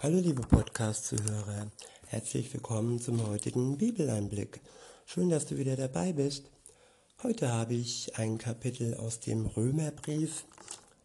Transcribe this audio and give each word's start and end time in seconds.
Hallo 0.00 0.18
liebe 0.18 0.42
Podcast-Zuhörer, 0.42 1.70
herzlich 2.08 2.52
willkommen 2.52 3.00
zum 3.00 3.26
heutigen 3.26 3.78
Bibeleinblick. 3.78 4.60
Schön, 5.06 5.30
dass 5.30 5.46
du 5.46 5.56
wieder 5.56 5.74
dabei 5.74 6.12
bist. 6.12 6.50
Heute 7.22 7.50
habe 7.50 7.72
ich 7.72 8.18
ein 8.18 8.36
Kapitel 8.36 8.94
aus 8.94 9.20
dem 9.20 9.46
Römerbrief. 9.46 10.44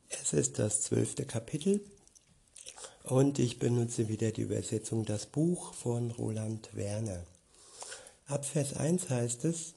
Es 0.10 0.34
ist 0.34 0.60
das 0.60 0.82
zwölfte 0.82 1.24
Kapitel 1.24 1.80
und 3.04 3.40
ich 3.40 3.60
benutze 3.60 4.10
wieder 4.10 4.32
die 4.32 4.42
Übersetzung 4.42 5.06
Das 5.06 5.26
Buch 5.26 5.74
von 5.74 6.12
Roland 6.12 6.76
Werner. 6.76 7.24
Ab 8.28 8.44
Vers 8.44 8.76
1 8.76 9.10
heißt 9.10 9.46
es, 9.46 9.74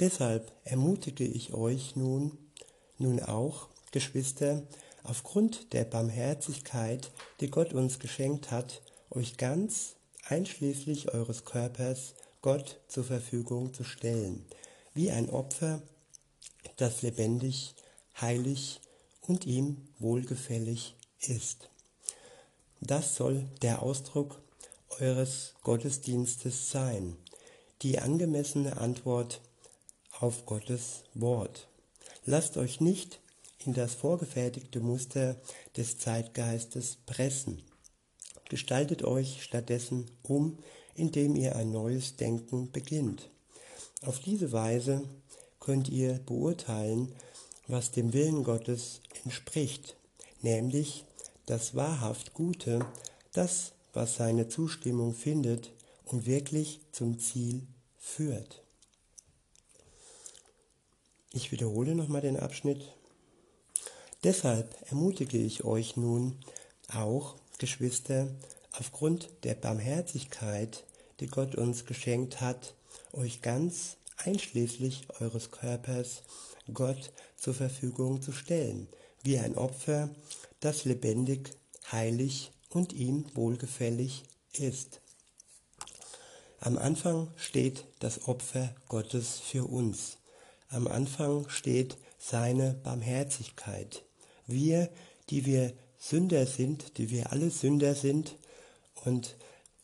Deshalb 0.00 0.52
ermutige 0.64 1.24
ich 1.24 1.54
euch 1.54 1.96
nun, 1.96 2.36
nun 2.98 3.20
auch, 3.20 3.68
Geschwister, 3.90 4.62
aufgrund 5.02 5.72
der 5.72 5.84
Barmherzigkeit, 5.84 7.10
die 7.40 7.50
Gott 7.50 7.72
uns 7.72 7.98
geschenkt 7.98 8.50
hat, 8.50 8.82
euch 9.10 9.36
ganz, 9.36 9.96
einschließlich 10.28 11.12
eures 11.12 11.44
Körpers, 11.44 12.14
Gott 12.42 12.80
zur 12.88 13.04
Verfügung 13.04 13.74
zu 13.74 13.84
stellen, 13.84 14.46
wie 14.94 15.10
ein 15.10 15.28
Opfer, 15.30 15.82
das 16.76 17.02
lebendig, 17.02 17.74
heilig 18.20 18.80
und 19.20 19.46
ihm 19.46 19.88
wohlgefällig 19.98 20.96
ist. 21.20 21.70
Das 22.80 23.14
soll 23.16 23.44
der 23.62 23.82
Ausdruck 23.82 24.40
eures 25.00 25.54
Gottesdienstes 25.62 26.70
sein, 26.70 27.16
die 27.82 27.98
angemessene 27.98 28.78
Antwort 28.78 29.40
auf 30.18 30.46
Gottes 30.46 31.04
Wort. 31.14 31.68
Lasst 32.24 32.56
euch 32.56 32.80
nicht 32.80 33.20
in 33.64 33.74
das 33.74 33.94
vorgefertigte 33.94 34.80
Muster 34.80 35.36
des 35.76 35.98
Zeitgeistes 35.98 36.98
pressen. 37.06 37.62
Gestaltet 38.48 39.04
euch 39.04 39.42
stattdessen 39.42 40.10
um, 40.22 40.58
indem 40.94 41.36
ihr 41.36 41.56
ein 41.56 41.70
neues 41.70 42.16
Denken 42.16 42.70
beginnt. 42.72 43.30
Auf 44.02 44.18
diese 44.18 44.52
Weise 44.52 45.02
könnt 45.60 45.88
ihr 45.88 46.14
beurteilen, 46.14 47.14
was 47.68 47.92
dem 47.92 48.12
Willen 48.12 48.42
Gottes 48.44 49.00
entspricht, 49.24 49.96
nämlich 50.42 51.04
das 51.46 51.74
wahrhaft 51.74 52.34
Gute, 52.34 52.86
das, 53.32 53.72
was 53.92 54.16
seine 54.16 54.48
Zustimmung 54.48 55.14
findet 55.14 55.72
und 56.04 56.26
wirklich 56.26 56.80
zum 56.92 57.18
Ziel 57.18 57.66
führt. 57.98 58.62
Ich 61.32 61.52
wiederhole 61.52 61.94
nochmal 61.94 62.22
den 62.22 62.36
Abschnitt 62.36 62.92
Deshalb 64.22 64.76
ermutige 64.90 65.38
ich 65.38 65.64
euch 65.64 65.96
nun 65.96 66.38
auch, 66.92 67.36
Geschwister, 67.58 68.28
aufgrund 68.72 69.30
der 69.44 69.54
Barmherzigkeit, 69.54 70.84
die 71.20 71.26
Gott 71.26 71.54
uns 71.54 71.86
geschenkt 71.86 72.42
hat, 72.42 72.74
euch 73.12 73.40
ganz 73.40 73.96
einschließlich 74.18 75.08
eures 75.20 75.50
Körpers 75.50 76.22
Gott 76.72 77.12
zur 77.36 77.54
Verfügung 77.54 78.20
zu 78.20 78.32
stellen, 78.32 78.88
wie 79.22 79.38
ein 79.38 79.56
Opfer, 79.56 80.10
das 80.60 80.84
lebendig, 80.84 81.52
heilig 81.90 82.52
und 82.68 82.92
ihm 82.92 83.24
wohlgefällig 83.34 84.24
ist. 84.52 85.00
Am 86.60 86.76
Anfang 86.76 87.32
steht 87.36 87.86
das 88.00 88.28
Opfer 88.28 88.74
Gottes 88.88 89.40
für 89.40 89.64
uns. 89.64 90.18
Am 90.68 90.86
Anfang 90.86 91.48
steht 91.48 91.96
seine 92.18 92.74
Barmherzigkeit. 92.74 94.04
Wir, 94.50 94.90
die 95.30 95.46
wir 95.46 95.72
Sünder 95.98 96.46
sind, 96.46 96.98
die 96.98 97.10
wir 97.10 97.32
alle 97.32 97.50
Sünder 97.50 97.94
sind 97.94 98.36
und 99.04 99.36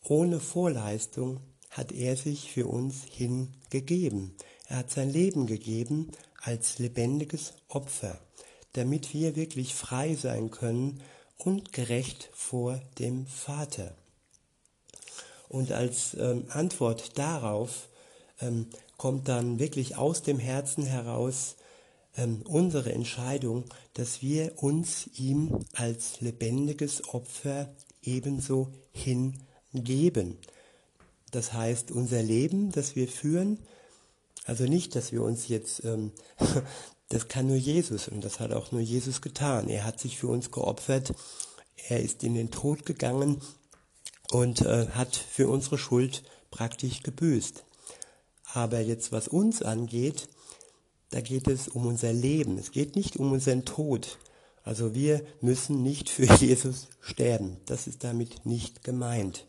ohne 0.03 0.39
Vorleistung 0.39 1.41
hat 1.69 1.91
er 1.91 2.15
sich 2.15 2.51
für 2.51 2.67
uns 2.67 3.03
hingegeben. 3.03 4.35
Er 4.67 4.77
hat 4.77 4.91
sein 4.91 5.11
Leben 5.11 5.47
gegeben 5.47 6.11
als 6.41 6.79
lebendiges 6.79 7.53
Opfer, 7.67 8.19
damit 8.73 9.13
wir 9.13 9.35
wirklich 9.35 9.75
frei 9.75 10.15
sein 10.15 10.49
können 10.49 11.01
und 11.37 11.71
gerecht 11.71 12.29
vor 12.33 12.81
dem 12.99 13.27
Vater. 13.27 13.95
Und 15.49 15.71
als 15.71 16.15
ähm, 16.15 16.45
Antwort 16.49 17.17
darauf 17.17 17.89
ähm, 18.41 18.67
kommt 18.97 19.27
dann 19.27 19.59
wirklich 19.59 19.97
aus 19.97 20.23
dem 20.23 20.39
Herzen 20.39 20.85
heraus 20.85 21.55
ähm, 22.17 22.41
unsere 22.45 22.91
Entscheidung, 22.91 23.65
dass 23.93 24.21
wir 24.21 24.61
uns 24.61 25.09
ihm 25.15 25.59
als 25.73 26.19
lebendiges 26.19 27.07
Opfer 27.13 27.73
ebenso 28.01 28.69
hingeben. 28.91 30.37
Das 31.31 31.53
heißt, 31.53 31.91
unser 31.91 32.23
Leben, 32.23 32.71
das 32.71 32.95
wir 32.95 33.07
führen, 33.07 33.59
also 34.45 34.63
nicht, 34.63 34.95
dass 34.95 35.11
wir 35.11 35.23
uns 35.23 35.47
jetzt, 35.47 35.83
ähm, 35.83 36.11
das 37.09 37.27
kann 37.27 37.47
nur 37.47 37.57
Jesus 37.57 38.07
und 38.07 38.23
das 38.23 38.39
hat 38.39 38.53
auch 38.53 38.71
nur 38.71 38.81
Jesus 38.81 39.21
getan. 39.21 39.69
Er 39.69 39.83
hat 39.83 39.99
sich 39.99 40.17
für 40.17 40.27
uns 40.27 40.51
geopfert, 40.51 41.13
er 41.87 42.01
ist 42.01 42.23
in 42.23 42.33
den 42.33 42.49
Tod 42.49 42.85
gegangen 42.85 43.41
und 44.31 44.61
äh, 44.61 44.87
hat 44.89 45.15
für 45.15 45.47
unsere 45.47 45.77
Schuld 45.77 46.23
praktisch 46.49 47.03
gebüßt. 47.03 47.63
Aber 48.53 48.79
jetzt, 48.79 49.11
was 49.11 49.27
uns 49.27 49.61
angeht, 49.61 50.29
da 51.09 51.21
geht 51.21 51.47
es 51.47 51.67
um 51.67 51.85
unser 51.85 52.13
Leben. 52.13 52.57
Es 52.57 52.71
geht 52.71 52.95
nicht 52.95 53.17
um 53.17 53.31
unseren 53.31 53.65
Tod. 53.65 54.17
Also 54.63 54.93
wir 54.93 55.25
müssen 55.41 55.81
nicht 55.81 56.09
für 56.09 56.25
Jesus 56.39 56.89
sterben. 56.99 57.57
Das 57.65 57.87
ist 57.87 58.03
damit 58.03 58.45
nicht 58.45 58.83
gemeint. 58.83 59.47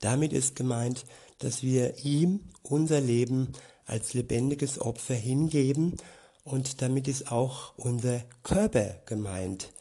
Damit 0.00 0.32
ist 0.32 0.56
gemeint, 0.56 1.04
dass 1.38 1.62
wir 1.62 2.04
ihm 2.04 2.40
unser 2.62 3.00
Leben 3.00 3.52
als 3.86 4.14
lebendiges 4.14 4.80
Opfer 4.80 5.14
hingeben 5.14 5.96
und 6.44 6.82
damit 6.82 7.08
ist 7.08 7.30
auch 7.30 7.76
unser 7.76 8.22
Körper 8.42 8.96
gemeint. 9.06 9.72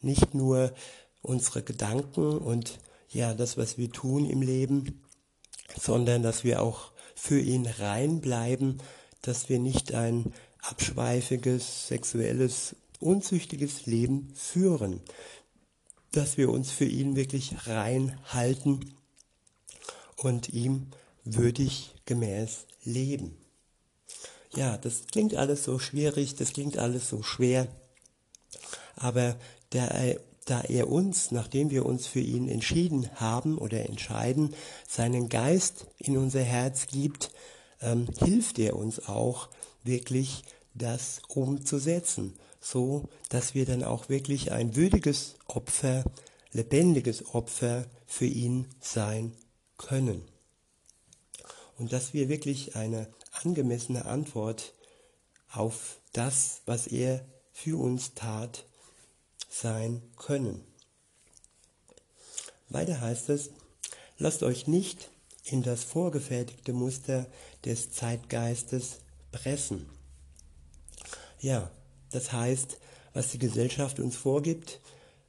Nicht 0.00 0.34
nur 0.34 0.72
unsere 1.22 1.62
Gedanken 1.62 2.38
und 2.38 2.78
ja, 3.10 3.34
das, 3.34 3.56
was 3.56 3.78
wir 3.78 3.90
tun 3.90 4.28
im 4.28 4.42
Leben, 4.42 5.02
sondern 5.80 6.22
dass 6.22 6.44
wir 6.44 6.62
auch 6.62 6.92
für 7.14 7.38
ihn 7.38 7.66
rein 7.66 8.20
bleiben 8.20 8.78
dass 9.26 9.48
wir 9.48 9.58
nicht 9.58 9.92
ein 9.94 10.32
abschweifiges, 10.60 11.88
sexuelles, 11.88 12.76
unzüchtiges 13.00 13.86
Leben 13.86 14.32
führen, 14.34 15.00
dass 16.12 16.36
wir 16.36 16.50
uns 16.50 16.70
für 16.70 16.84
ihn 16.84 17.16
wirklich 17.16 17.66
rein 17.66 18.18
halten 18.26 18.94
und 20.16 20.50
ihm 20.50 20.88
würdig 21.24 21.94
gemäß 22.06 22.66
leben. 22.84 23.36
Ja, 24.54 24.78
das 24.78 25.06
klingt 25.10 25.34
alles 25.34 25.64
so 25.64 25.78
schwierig, 25.78 26.36
das 26.36 26.52
klingt 26.52 26.78
alles 26.78 27.08
so 27.08 27.22
schwer, 27.22 27.66
aber 28.94 29.36
der, 29.72 30.20
da 30.44 30.60
er 30.60 30.88
uns, 30.88 31.30
nachdem 31.30 31.70
wir 31.70 31.84
uns 31.86 32.06
für 32.06 32.20
ihn 32.20 32.48
entschieden 32.48 33.10
haben 33.16 33.58
oder 33.58 33.88
entscheiden, 33.88 34.54
seinen 34.86 35.28
Geist 35.28 35.86
in 35.98 36.16
unser 36.16 36.42
Herz 36.42 36.86
gibt, 36.86 37.32
ähm, 37.84 38.08
hilft 38.18 38.58
er 38.58 38.76
uns 38.76 39.06
auch 39.06 39.48
wirklich 39.84 40.42
das 40.74 41.20
umzusetzen, 41.28 42.34
so 42.60 43.08
dass 43.28 43.54
wir 43.54 43.66
dann 43.66 43.84
auch 43.84 44.08
wirklich 44.08 44.50
ein 44.50 44.74
würdiges 44.74 45.36
Opfer, 45.46 46.04
lebendiges 46.52 47.34
Opfer 47.34 47.86
für 48.06 48.26
ihn 48.26 48.66
sein 48.80 49.32
können. 49.76 50.22
Und 51.78 51.92
dass 51.92 52.14
wir 52.14 52.28
wirklich 52.28 52.76
eine 52.76 53.08
angemessene 53.32 54.04
Antwort 54.06 54.74
auf 55.50 56.00
das, 56.12 56.62
was 56.66 56.86
er 56.86 57.24
für 57.52 57.78
uns 57.78 58.14
tat, 58.14 58.64
sein 59.48 60.02
können. 60.16 60.64
Weiter 62.68 63.00
heißt 63.00 63.28
es, 63.28 63.50
lasst 64.18 64.42
euch 64.42 64.66
nicht 64.66 65.10
in 65.44 65.62
das 65.62 65.84
vorgefertigte 65.84 66.72
Muster 66.72 67.26
des 67.64 67.92
Zeitgeistes 67.92 69.00
pressen. 69.30 69.86
Ja, 71.40 71.70
das 72.10 72.32
heißt, 72.32 72.78
was 73.12 73.30
die 73.30 73.38
Gesellschaft 73.38 74.00
uns 74.00 74.16
vorgibt, 74.16 74.80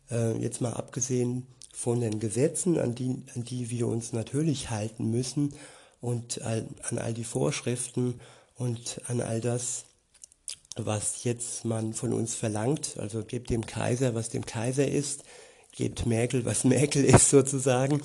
äh, 0.09 0.37
jetzt 0.37 0.61
mal 0.61 0.73
abgesehen 0.73 1.45
von 1.73 1.99
den 1.99 2.19
Gesetzen, 2.19 2.79
an 2.79 2.95
die, 2.95 3.23
an 3.35 3.43
die 3.43 3.69
wir 3.69 3.87
uns 3.87 4.13
natürlich 4.13 4.69
halten 4.69 5.11
müssen 5.11 5.53
und 5.99 6.41
all, 6.41 6.65
an 6.89 6.97
all 6.97 7.13
die 7.13 7.23
Vorschriften 7.25 8.19
und 8.55 9.01
an 9.07 9.19
all 9.19 9.41
das, 9.41 9.85
was 10.77 11.23
jetzt 11.23 11.65
man 11.65 11.93
von 11.93 12.13
uns 12.13 12.35
verlangt. 12.35 12.97
Also 12.97 13.23
gebt 13.23 13.49
dem 13.49 13.65
Kaiser, 13.65 14.15
was 14.15 14.29
dem 14.29 14.45
Kaiser 14.45 14.87
ist, 14.87 15.23
gebt 15.71 16.05
Merkel, 16.05 16.45
was 16.45 16.63
Merkel 16.63 17.03
ist 17.03 17.29
sozusagen. 17.29 18.01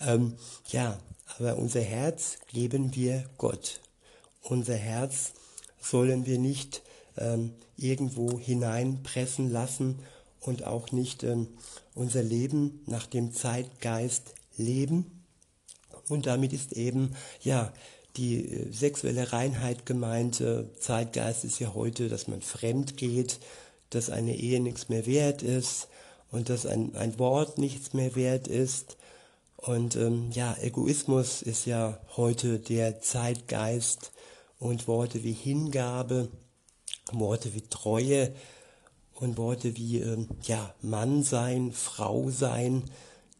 Ähm, 0.00 0.36
ja, 0.68 0.98
aber 1.38 1.56
unser 1.56 1.80
Herz 1.80 2.38
geben 2.48 2.94
wir 2.94 3.24
Gott. 3.38 3.80
Unser 4.42 4.76
Herz 4.76 5.32
sollen 5.80 6.26
wir 6.26 6.38
nicht 6.38 6.82
ähm, 7.16 7.54
irgendwo 7.76 8.38
hineinpressen 8.38 9.50
lassen 9.50 9.98
und 10.40 10.64
auch 10.64 10.92
nicht 10.92 11.22
ähm, 11.22 11.48
unser 11.94 12.22
Leben 12.22 12.82
nach 12.86 13.06
dem 13.06 13.32
Zeitgeist 13.32 14.34
leben. 14.56 15.24
Und 16.08 16.26
damit 16.26 16.52
ist 16.52 16.72
eben, 16.72 17.14
ja, 17.40 17.72
die 18.16 18.46
äh, 18.46 18.72
sexuelle 18.72 19.32
Reinheit 19.32 19.86
gemeint. 19.86 20.42
Zeitgeist 20.78 21.44
ist 21.44 21.58
ja 21.58 21.74
heute, 21.74 22.08
dass 22.08 22.28
man 22.28 22.42
fremd 22.42 22.96
geht, 22.96 23.40
dass 23.90 24.10
eine 24.10 24.36
Ehe 24.36 24.60
nichts 24.60 24.88
mehr 24.88 25.06
wert 25.06 25.42
ist 25.42 25.88
und 26.30 26.48
dass 26.48 26.66
ein, 26.66 26.94
ein 26.96 27.18
Wort 27.18 27.58
nichts 27.58 27.92
mehr 27.92 28.14
wert 28.14 28.48
ist. 28.48 28.96
Und 29.56 29.96
ähm, 29.96 30.30
ja, 30.32 30.56
Egoismus 30.60 31.42
ist 31.42 31.66
ja 31.66 31.98
heute 32.16 32.58
der 32.58 33.00
Zeitgeist 33.00 34.12
und 34.58 34.86
Worte 34.88 35.22
wie 35.22 35.32
Hingabe, 35.32 36.28
Worte 37.12 37.54
wie 37.54 37.62
Treue 37.62 38.34
und 39.14 39.38
Worte 39.38 39.76
wie 39.76 40.00
ähm, 40.00 40.28
ja, 40.42 40.74
Mann 40.82 41.22
sein, 41.22 41.72
Frau 41.72 42.30
sein, 42.30 42.84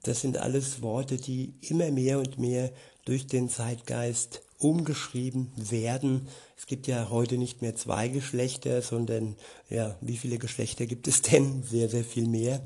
das 0.05 0.21
sind 0.21 0.37
alles 0.37 0.83
Worte, 0.83 1.17
die 1.17 1.55
immer 1.63 1.91
mehr 1.91 2.19
und 2.19 2.39
mehr 2.39 2.71
durch 3.07 3.27
den 3.27 3.49
Zeitgeist 3.49 4.43
umgeschrieben 4.59 5.51
werden. 5.57 6.29
Es 6.57 6.67
gibt 6.67 6.87
ja 6.87 7.09
heute 7.11 7.39
nicht 7.39 7.63
mehr 7.63 7.75
zwei 7.75 8.09
Geschlechter, 8.09 8.83
sondern 8.83 9.37
ja, 9.71 9.97
wie 10.01 10.19
viele 10.19 10.39
Geschlechter 10.39 10.87
gibt 10.87 11.09
es 11.09 11.23
denn? 11.23 11.63
Sehr, 11.63 11.89
sehr 11.89 12.05
viel 12.05 12.29
mehr. 12.29 12.61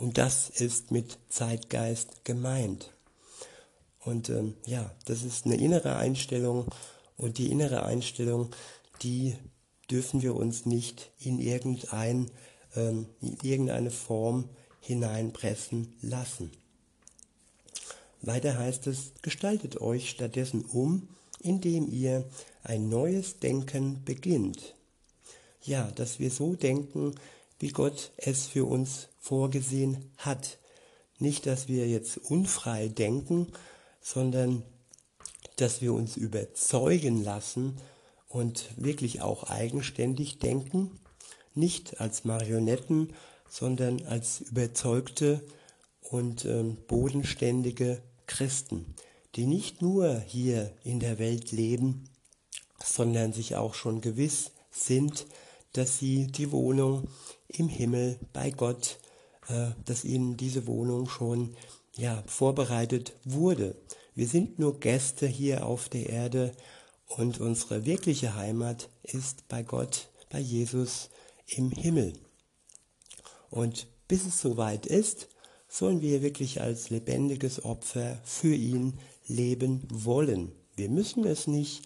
Und 0.00 0.16
das 0.16 0.48
ist 0.48 0.90
mit 0.92 1.18
Zeitgeist 1.28 2.24
gemeint. 2.24 2.90
Und 4.02 4.30
ähm, 4.30 4.54
ja, 4.64 4.90
das 5.04 5.24
ist 5.24 5.44
eine 5.44 5.56
innere 5.56 5.96
Einstellung 5.96 6.64
und 7.18 7.36
die 7.36 7.50
innere 7.50 7.84
Einstellung, 7.84 8.48
die 9.02 9.36
dürfen 9.90 10.22
wir 10.22 10.34
uns 10.34 10.64
nicht 10.64 11.10
in, 11.20 11.38
irgendein, 11.38 12.30
ähm, 12.76 13.08
in 13.20 13.36
irgendeine 13.42 13.90
Form 13.90 14.48
hineinpressen 14.80 15.92
lassen. 16.00 16.50
Weiter 18.22 18.56
heißt 18.56 18.86
es, 18.86 19.12
gestaltet 19.20 19.82
euch 19.82 20.08
stattdessen 20.08 20.64
um, 20.64 21.08
indem 21.40 21.92
ihr 21.92 22.24
ein 22.62 22.88
neues 22.88 23.38
Denken 23.38 24.02
beginnt. 24.02 24.74
Ja, 25.62 25.90
dass 25.90 26.18
wir 26.20 26.30
so 26.30 26.54
denken, 26.54 27.16
wie 27.60 27.68
Gott 27.68 28.10
es 28.16 28.46
für 28.46 28.64
uns 28.64 29.08
vorgesehen 29.18 30.10
hat. 30.16 30.58
Nicht, 31.18 31.46
dass 31.46 31.68
wir 31.68 31.86
jetzt 31.86 32.16
unfrei 32.16 32.88
denken, 32.88 33.52
sondern 34.00 34.64
dass 35.56 35.82
wir 35.82 35.92
uns 35.92 36.16
überzeugen 36.16 37.22
lassen 37.22 37.76
und 38.28 38.70
wirklich 38.76 39.20
auch 39.20 39.44
eigenständig 39.44 40.38
denken, 40.38 40.98
nicht 41.54 42.00
als 42.00 42.24
Marionetten, 42.24 43.12
sondern 43.48 44.06
als 44.06 44.40
überzeugte 44.40 45.44
und 46.00 46.46
ähm, 46.46 46.78
bodenständige 46.88 48.00
Christen, 48.26 48.94
die 49.34 49.44
nicht 49.44 49.82
nur 49.82 50.18
hier 50.20 50.72
in 50.82 50.98
der 50.98 51.18
Welt 51.18 51.52
leben, 51.52 52.08
sondern 52.82 53.34
sich 53.34 53.56
auch 53.56 53.74
schon 53.74 54.00
gewiss 54.00 54.52
sind, 54.70 55.26
dass 55.72 55.98
sie 55.98 56.26
die 56.26 56.52
Wohnung 56.52 57.08
im 57.48 57.68
Himmel 57.68 58.18
bei 58.32 58.50
Gott, 58.50 58.98
äh, 59.48 59.70
dass 59.84 60.04
ihnen 60.04 60.36
diese 60.36 60.66
Wohnung 60.66 61.08
schon 61.08 61.56
ja 61.96 62.22
vorbereitet 62.26 63.14
wurde. 63.24 63.76
Wir 64.14 64.26
sind 64.26 64.58
nur 64.58 64.80
Gäste 64.80 65.26
hier 65.26 65.66
auf 65.66 65.88
der 65.88 66.08
Erde 66.08 66.52
und 67.06 67.40
unsere 67.40 67.86
wirkliche 67.86 68.34
Heimat 68.34 68.88
ist 69.02 69.48
bei 69.48 69.62
Gott, 69.62 70.08
bei 70.30 70.38
Jesus 70.38 71.10
im 71.46 71.70
Himmel. 71.70 72.14
Und 73.50 73.88
bis 74.08 74.26
es 74.26 74.40
soweit 74.40 74.86
ist, 74.86 75.28
sollen 75.68 76.00
wir 76.00 76.22
wirklich 76.22 76.60
als 76.60 76.90
lebendiges 76.90 77.64
Opfer 77.64 78.20
für 78.24 78.54
ihn 78.54 78.98
leben 79.26 79.86
wollen. 79.90 80.52
Wir 80.76 80.88
müssen 80.88 81.24
es 81.24 81.46
nicht, 81.46 81.82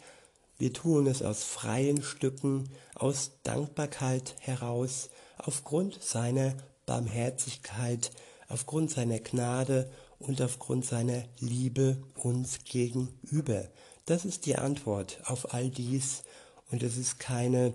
wir 0.59 0.73
tun 0.73 1.07
es 1.07 1.23
aus 1.23 1.43
freien 1.43 2.03
Stücken, 2.03 2.71
aus 2.95 3.33
Dankbarkeit 3.43 4.37
heraus, 4.39 5.11
aufgrund 5.39 6.03
seiner 6.03 6.55
Barmherzigkeit, 6.87 8.13
aufgrund 8.49 8.91
seiner 8.91 9.19
Gnade 9.19 9.91
und 10.19 10.41
aufgrund 10.41 10.85
seiner 10.85 11.25
Liebe 11.41 12.03
uns 12.15 12.61
gegenüber. 12.65 13.69
Das 14.07 14.25
ist 14.25 14.47
die 14.47 14.57
Antwort 14.57 15.21
auf 15.25 15.53
all 15.55 15.71
dies 15.71 16.23
und 16.71 16.83
es 16.83 16.97
ist 16.97 17.19
keine, 17.19 17.75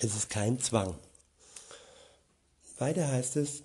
es 0.00 0.14
ist 0.14 0.30
kein 0.30 0.60
Zwang. 0.60 0.94
Weiter 2.78 3.08
heißt 3.08 3.36
es, 3.36 3.62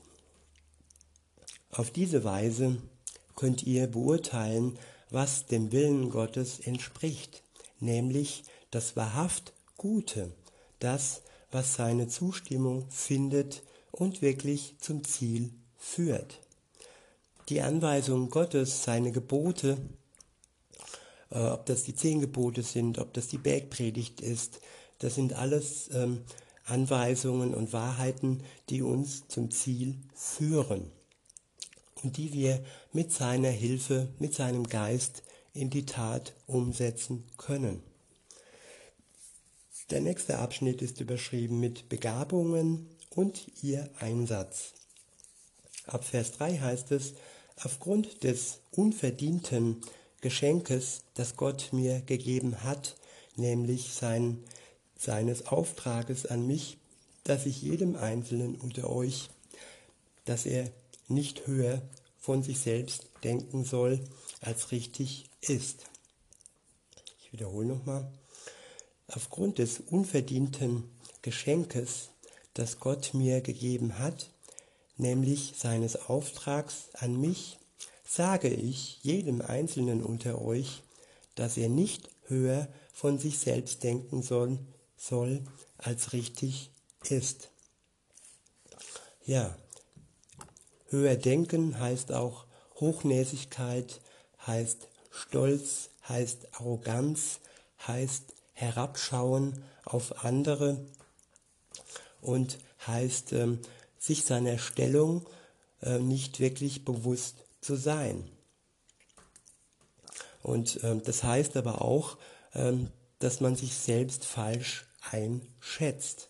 auf 1.71 1.91
diese 1.91 2.23
Weise 2.23 2.81
könnt 3.35 3.63
ihr 3.63 3.87
beurteilen, 3.87 4.79
was 5.09 5.45
dem 5.45 5.71
Willen 5.71 6.09
Gottes 6.09 6.59
entspricht, 6.59 7.43
nämlich 7.79 8.44
das 8.71 8.95
wahrhaft 8.95 9.53
Gute, 9.77 10.31
das, 10.79 11.21
was 11.51 11.75
seine 11.75 12.07
Zustimmung 12.07 12.89
findet 12.89 13.63
und 13.91 14.21
wirklich 14.21 14.75
zum 14.79 15.03
Ziel 15.03 15.51
führt. 15.77 16.39
Die 17.50 17.62
Anweisung 17.62 18.29
Gottes, 18.29 18.83
seine 18.83 19.12
Gebote, 19.12 19.77
äh, 21.31 21.39
ob 21.39 21.65
das 21.65 21.83
die 21.83 21.95
zehn 21.95 22.19
Gebote 22.19 22.63
sind, 22.63 23.00
ob 23.00 23.13
das 23.13 23.27
die 23.27 23.38
Bergpredigt 23.38 24.21
ist, 24.21 24.59
das 25.00 25.15
sind 25.15 25.33
alles 25.33 25.89
ähm, 25.94 26.24
Anweisungen 26.65 27.53
und 27.53 27.71
Wahrheiten, 27.71 28.44
die 28.69 28.81
uns 28.81 29.27
zum 29.27 29.51
Ziel 29.51 29.95
führen 30.13 30.91
und 32.03 32.18
die 32.18 32.33
wir 32.33 32.63
mit 32.91 33.13
seiner 33.13 33.50
Hilfe, 33.50 34.09
mit 34.19 34.33
seinem 34.33 34.65
Geist 34.65 35.24
in 35.57 35.69
die 35.69 35.86
Tat 35.86 36.33
umsetzen 36.45 37.24
können. 37.38 37.83
Der 39.89 40.01
nächste 40.01 40.39
Abschnitt 40.39 40.81
ist 40.81 41.00
überschrieben 41.00 41.59
mit 41.59 41.89
Begabungen 41.89 42.89
und 43.09 43.48
ihr 43.62 43.89
Einsatz. 44.00 44.74
Ab 45.86 46.04
Vers 46.04 46.33
3 46.33 46.57
heißt 46.57 46.92
es, 46.92 47.13
aufgrund 47.56 48.24
des 48.24 48.59
unverdienten 48.71 49.81
Geschenkes, 50.21 51.04
das 51.13 51.36
Gott 51.38 51.69
mir 51.71 52.01
gegeben 52.01 52.63
hat, 52.63 52.98
nämlich 53.36 53.94
sein, 53.94 54.44
seines 54.98 55.48
Auftrages 55.48 56.25
an 56.25 56.45
mich, 56.45 56.77
dass 57.24 57.45
ich 57.45 57.62
jedem 57.62 57.95
Einzelnen 57.95 58.56
unter 58.56 58.89
euch, 58.89 59.30
dass 60.25 60.45
er 60.45 60.69
nicht 61.07 61.48
höher 61.48 61.81
von 62.19 62.44
sich 62.44 62.60
selbst 62.60 63.08
denken 63.24 63.63
soll, 63.63 64.01
als 64.41 64.72
richtig 64.72 65.29
ist. 65.41 65.86
Ich 67.20 67.34
wiederhole 67.34 67.67
nochmal. 67.67 68.12
Aufgrund 69.08 69.58
des 69.58 69.79
unverdienten 69.79 70.84
Geschenkes, 71.22 72.10
das 72.53 72.79
Gott 72.79 73.13
mir 73.13 73.41
gegeben 73.41 74.00
hat, 74.00 74.32
nämlich 74.98 75.53
seines 75.58 75.96
Auftrags 75.96 76.89
an 76.94 77.20
mich, 77.20 77.58
sage 78.06 78.50
ich 78.50 79.03
jedem 79.03 79.41
Einzelnen 79.41 80.03
unter 80.03 80.41
euch, 80.41 80.84
dass 81.36 81.58
er 81.58 81.70
nicht 81.70 82.10
höher 82.25 82.67
von 82.94 83.20
sich 83.20 83.39
selbst 83.39 83.84
denken 83.84 84.24
soll, 84.24 84.60
soll 84.98 85.44
als 85.77 86.13
richtig 86.13 86.72
ist. 87.10 87.50
Ja, 89.25 89.56
höher 90.88 91.15
denken 91.15 91.79
heißt 91.79 92.12
auch 92.12 92.46
Hochnäsigkeit, 92.79 94.01
heißt 94.48 94.88
Stolz, 95.12 95.89
heißt 96.08 96.48
Arroganz, 96.54 97.39
heißt 97.86 98.34
herabschauen 98.54 99.63
auf 99.86 100.24
andere 100.24 100.84
und 102.22 102.58
heißt 102.86 103.34
ähm, 103.34 103.60
sich 104.00 104.24
seiner 104.24 104.58
Stellung 104.58 105.27
äh, 105.82 106.00
nicht 106.00 106.39
wirklich 106.39 106.86
bewusst 106.86 107.46
zu 107.62 107.75
sein. 107.75 108.30
Und 110.42 110.80
ähm, 110.84 111.01
das 111.04 111.24
heißt 111.24 111.58
aber 111.58 111.82
auch, 111.82 112.18
ähm, 112.54 112.89
dass 113.20 113.42
man 113.42 113.56
sich 113.56 113.75
selbst 113.75 114.25
falsch 114.25 114.86
einschätzt. 115.12 116.30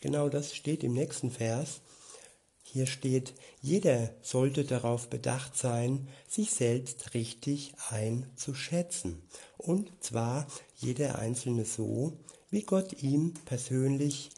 Genau 0.00 0.28
das 0.28 0.54
steht 0.54 0.82
im 0.82 0.94
nächsten 0.94 1.30
Vers. 1.30 1.80
Hier 2.72 2.86
steht, 2.86 3.34
jeder 3.60 4.08
sollte 4.22 4.64
darauf 4.64 5.10
bedacht 5.10 5.58
sein, 5.58 6.08
sich 6.26 6.52
selbst 6.52 7.12
richtig 7.12 7.74
einzuschätzen. 7.90 9.20
Und 9.58 9.92
zwar 10.00 10.46
jeder 10.78 11.18
Einzelne 11.18 11.66
so, 11.66 12.16
wie 12.48 12.62
Gott 12.62 13.02
ihm 13.02 13.34
persönlich 13.44 14.30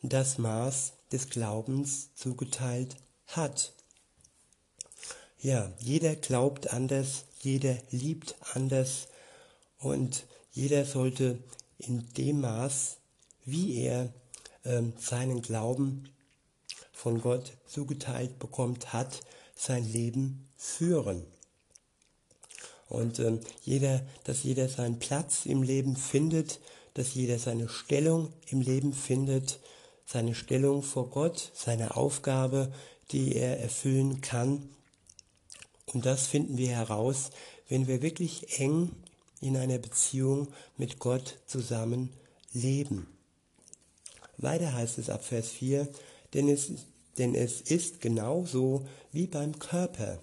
das 0.00 0.38
Maß 0.38 0.94
des 1.12 1.28
Glaubens 1.28 2.14
zugeteilt 2.14 2.96
hat. 3.26 3.74
Ja, 5.38 5.70
jeder 5.78 6.16
glaubt 6.16 6.72
anders, 6.72 7.26
jeder 7.40 7.76
liebt 7.90 8.36
anders 8.54 9.08
und 9.78 10.24
jeder 10.52 10.86
sollte 10.86 11.44
in 11.76 12.08
dem 12.14 12.40
Maß, 12.40 12.96
wie 13.44 13.76
er 13.82 14.14
ähm, 14.64 14.94
seinen 14.98 15.42
Glauben 15.42 16.08
von 17.02 17.20
Gott 17.20 17.52
zugeteilt 17.66 18.38
bekommt 18.38 18.92
hat, 18.92 19.22
sein 19.56 19.84
Leben 19.92 20.48
führen. 20.56 21.26
Und 22.88 23.18
ähm, 23.18 23.40
jeder, 23.64 24.06
dass 24.22 24.44
jeder 24.44 24.68
seinen 24.68 25.00
Platz 25.00 25.44
im 25.44 25.64
Leben 25.64 25.96
findet, 25.96 26.60
dass 26.94 27.14
jeder 27.14 27.40
seine 27.40 27.68
Stellung 27.68 28.32
im 28.50 28.60
Leben 28.60 28.92
findet, 28.92 29.58
seine 30.06 30.36
Stellung 30.36 30.84
vor 30.84 31.10
Gott, 31.10 31.50
seine 31.54 31.96
Aufgabe, 31.96 32.72
die 33.10 33.34
er 33.34 33.58
erfüllen 33.58 34.20
kann. 34.20 34.68
Und 35.86 36.06
das 36.06 36.28
finden 36.28 36.56
wir 36.56 36.70
heraus, 36.70 37.30
wenn 37.68 37.88
wir 37.88 38.00
wirklich 38.00 38.60
eng 38.60 38.92
in 39.40 39.56
einer 39.56 39.78
Beziehung 39.78 40.46
mit 40.76 41.00
Gott 41.00 41.38
zusammen 41.46 42.10
leben. 42.52 43.08
Weiter 44.38 44.72
heißt 44.72 44.98
es 44.98 45.10
ab 45.10 45.24
Vers 45.24 45.48
4, 45.48 45.88
denn 46.34 46.48
es, 46.48 46.70
denn 47.18 47.34
es 47.34 47.60
ist 47.60 48.00
genauso 48.00 48.86
wie 49.12 49.26
beim 49.26 49.58
Körper. 49.58 50.18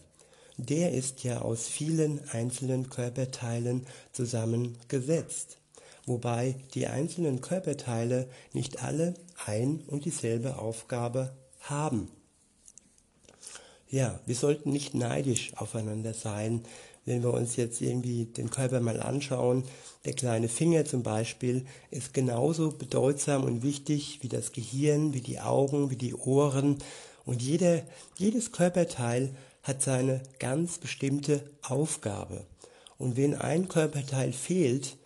Der 0.58 0.92
ist 0.92 1.24
ja 1.24 1.42
aus 1.42 1.68
vielen 1.68 2.20
einzelnen 2.32 2.90
Körperteilen 2.90 3.86
zusammengesetzt, 4.12 5.58
wobei 6.06 6.56
die 6.74 6.88
einzelnen 6.88 7.40
Körperteile 7.40 8.28
nicht 8.52 8.84
alle 8.84 9.14
ein 9.46 9.82
und 9.88 10.06
dieselbe 10.06 10.58
Aufgabe 10.58 11.32
haben. 11.62 12.10
Ja, 13.90 14.20
wir 14.26 14.36
sollten 14.36 14.72
nicht 14.72 14.94
neidisch 14.94 15.54
aufeinander 15.56 16.14
sein, 16.14 16.64
wenn 17.06 17.24
wir 17.24 17.34
uns 17.34 17.56
jetzt 17.56 17.82
irgendwie 17.82 18.26
den 18.26 18.50
Körper 18.50 18.80
mal 18.80 19.00
anschauen, 19.00 19.64
der 20.06 20.14
kleine 20.14 20.48
Finger 20.48 20.86
zum 20.86 21.04
Beispiel 21.04 21.66
ist 21.92 22.14
genauso 22.14 22.72
bedeutsam 22.72 23.44
und 23.44 23.64
wichtig 23.64 24.20
wie 24.22 24.30
das 24.30 24.52
Gehirn, 24.52 25.14
wie 25.14 25.22
die 25.22 25.40
Augen, 25.40 25.90
wie 25.90 25.96
die 25.96 26.16
Ohren. 26.16 26.78
Und 27.26 27.42
jeder, 27.42 27.82
jedes 28.18 28.52
Körperteil 28.52 29.36
hat 29.64 29.82
seine 29.82 30.22
ganz 30.40 30.78
bestimmte 30.78 31.44
Aufgabe. 31.62 32.46
Und 32.98 33.18
wenn 33.18 33.36
ein 33.36 33.68
Körperteil 33.68 34.34
fehlt, 34.34 34.98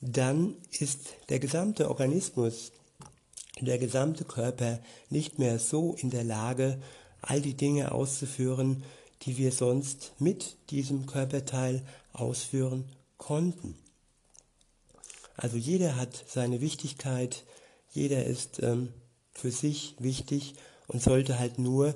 dann 0.00 0.54
ist 0.78 1.14
der 1.28 1.38
gesamte 1.38 1.88
Organismus, 1.88 2.72
der 3.60 3.78
gesamte 3.78 4.24
Körper 4.24 4.80
nicht 5.10 5.38
mehr 5.38 5.58
so 5.58 5.94
in 5.94 6.10
der 6.10 6.24
Lage, 6.24 6.78
all 7.22 7.40
die 7.40 7.54
Dinge 7.54 7.92
auszuführen, 7.92 8.84
die 9.22 9.36
wir 9.38 9.52
sonst 9.52 10.12
mit 10.18 10.56
diesem 10.70 11.06
Körperteil 11.06 11.82
ausführen 12.12 12.84
konnten. 13.18 13.76
Also 15.36 15.56
jeder 15.56 15.96
hat 15.96 16.24
seine 16.28 16.60
Wichtigkeit, 16.60 17.44
jeder 17.90 18.24
ist 18.24 18.62
ähm, 18.62 18.92
für 19.32 19.50
sich 19.50 19.94
wichtig 19.98 20.54
und 20.86 21.02
sollte 21.02 21.38
halt 21.38 21.58
nur 21.58 21.94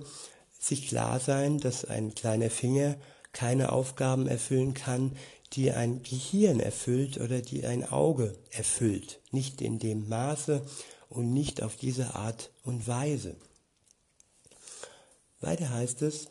sich 0.58 0.88
klar 0.88 1.20
sein, 1.20 1.58
dass 1.58 1.84
ein 1.84 2.14
kleiner 2.14 2.50
Finger 2.50 2.96
keine 3.32 3.72
Aufgaben 3.72 4.26
erfüllen 4.26 4.74
kann, 4.74 5.16
die 5.54 5.72
ein 5.72 6.02
Gehirn 6.02 6.60
erfüllt 6.60 7.18
oder 7.18 7.40
die 7.40 7.66
ein 7.66 7.88
Auge 7.90 8.36
erfüllt. 8.50 9.20
Nicht 9.30 9.62
in 9.62 9.78
dem 9.78 10.08
Maße 10.08 10.62
und 11.08 11.32
nicht 11.32 11.62
auf 11.62 11.76
diese 11.76 12.14
Art 12.14 12.50
und 12.62 12.86
Weise. 12.86 13.36
Weiter 15.40 15.70
heißt 15.70 16.02
es, 16.02 16.28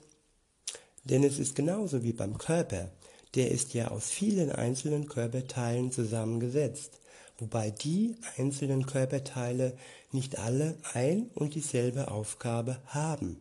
denn 1.04 1.24
es 1.24 1.40
ist 1.40 1.56
genauso 1.56 2.04
wie 2.04 2.14
beim 2.14 2.38
Körper. 2.38 2.90
Der 3.36 3.52
ist 3.52 3.74
ja 3.74 3.90
aus 3.90 4.10
vielen 4.10 4.52
einzelnen 4.52 5.08
Körperteilen 5.08 5.92
zusammengesetzt, 5.92 7.00
wobei 7.38 7.72
die 7.72 8.16
einzelnen 8.38 8.86
Körperteile 8.86 9.78
nicht 10.12 10.40
alle 10.40 10.78
ein 10.94 11.30
und 11.36 11.56
dieselbe 11.56 12.10
Aufgabe 12.10 12.80
haben. 12.88 13.38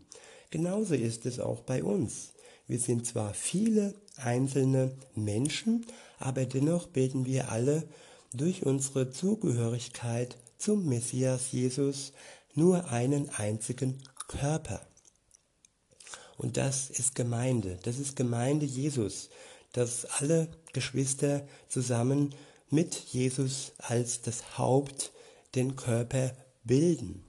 Genauso 0.50 0.94
ist 0.94 1.26
es 1.26 1.40
auch 1.40 1.60
bei 1.60 1.82
uns. 1.82 2.32
Wir 2.66 2.78
sind 2.78 3.06
zwar 3.06 3.34
viele 3.34 3.94
einzelne 4.16 4.92
Menschen, 5.14 5.86
aber 6.18 6.44
dennoch 6.44 6.88
bilden 6.88 7.24
wir 7.24 7.50
alle 7.50 7.84
durch 8.34 8.66
unsere 8.66 9.10
Zugehörigkeit 9.10 10.36
zum 10.58 10.86
Messias 10.86 11.52
Jesus 11.52 12.12
nur 12.54 12.90
einen 12.90 13.30
einzigen 13.30 13.98
Körper. 14.26 14.87
Und 16.38 16.56
das 16.56 16.88
ist 16.88 17.14
Gemeinde. 17.14 17.78
Das 17.82 17.98
ist 17.98 18.16
Gemeinde 18.16 18.64
Jesus, 18.64 19.28
dass 19.72 20.06
alle 20.06 20.48
Geschwister 20.72 21.46
zusammen 21.68 22.34
mit 22.70 22.94
Jesus 22.94 23.72
als 23.78 24.22
das 24.22 24.56
Haupt 24.56 25.12
den 25.54 25.76
Körper 25.76 26.32
bilden. 26.64 27.24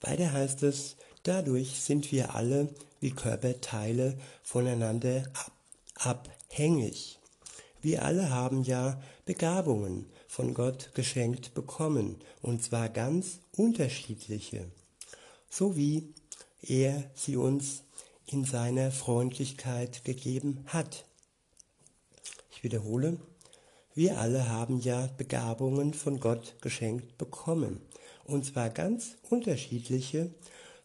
Weiter 0.00 0.32
heißt 0.32 0.62
es, 0.64 0.96
dadurch 1.22 1.80
sind 1.80 2.12
wir 2.12 2.34
alle 2.34 2.68
wie 3.00 3.10
Körperteile 3.10 4.18
voneinander 4.42 5.24
abhängig. 5.94 7.18
Wir 7.80 8.04
alle 8.04 8.30
haben 8.30 8.64
ja 8.64 9.00
Begabungen 9.24 10.10
von 10.28 10.52
Gott 10.52 10.90
geschenkt 10.94 11.54
bekommen, 11.54 12.16
und 12.42 12.62
zwar 12.62 12.88
ganz 12.88 13.40
unterschiedliche, 13.52 14.70
so 15.48 15.76
wie 15.76 16.12
er 16.68 17.10
sie 17.14 17.36
uns 17.36 17.82
in 18.26 18.44
seiner 18.44 18.90
Freundlichkeit 18.90 20.04
gegeben 20.04 20.64
hat. 20.66 21.04
Ich 22.50 22.64
wiederhole, 22.64 23.18
wir 23.94 24.18
alle 24.18 24.48
haben 24.48 24.80
ja 24.80 25.08
Begabungen 25.16 25.94
von 25.94 26.18
Gott 26.18 26.56
geschenkt 26.60 27.16
bekommen, 27.18 27.80
und 28.24 28.44
zwar 28.44 28.70
ganz 28.70 29.16
unterschiedliche, 29.30 30.34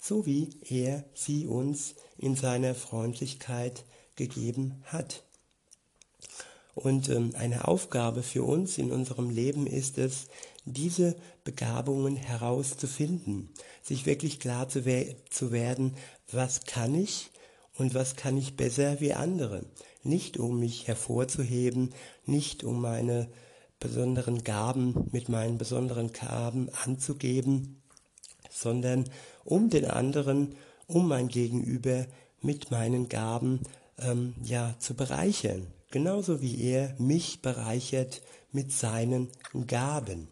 so 0.01 0.25
wie 0.25 0.49
er 0.69 1.05
sie 1.13 1.47
uns 1.47 1.95
in 2.17 2.35
seiner 2.35 2.75
Freundlichkeit 2.75 3.83
gegeben 4.15 4.83
hat. 4.85 5.23
Und 6.75 7.09
ähm, 7.09 7.33
eine 7.35 7.67
Aufgabe 7.67 8.23
für 8.23 8.43
uns 8.43 8.77
in 8.77 8.91
unserem 8.91 9.29
Leben 9.29 9.67
ist 9.67 9.97
es, 9.97 10.27
diese 10.65 11.15
Begabungen 11.43 12.15
herauszufinden, 12.15 13.49
sich 13.81 14.05
wirklich 14.05 14.39
klar 14.39 14.69
zu, 14.69 14.85
we 14.85 15.15
zu 15.29 15.51
werden, 15.51 15.95
was 16.31 16.65
kann 16.65 16.95
ich 16.95 17.31
und 17.77 17.93
was 17.93 18.15
kann 18.15 18.37
ich 18.37 18.55
besser 18.55 18.99
wie 18.99 19.13
andere. 19.13 19.65
Nicht 20.03 20.37
um 20.37 20.59
mich 20.59 20.87
hervorzuheben, 20.87 21.93
nicht 22.25 22.63
um 22.63 22.81
meine 22.81 23.29
besonderen 23.79 24.43
Gaben 24.43 25.07
mit 25.11 25.29
meinen 25.29 25.57
besonderen 25.57 26.11
Gaben 26.11 26.69
anzugeben, 26.83 27.81
sondern 28.49 29.09
um 29.45 29.69
den 29.69 29.85
anderen, 29.85 30.55
um 30.87 31.07
mein 31.07 31.29
Gegenüber 31.29 32.05
mit 32.41 32.71
meinen 32.71 33.09
Gaben 33.09 33.61
ähm, 33.99 34.35
ja 34.43 34.75
zu 34.79 34.93
bereichern, 34.93 35.67
genauso 35.91 36.41
wie 36.41 36.61
er 36.61 36.95
mich 36.99 37.41
bereichert 37.41 38.21
mit 38.51 38.71
seinen 38.71 39.29
Gaben. 39.67 40.27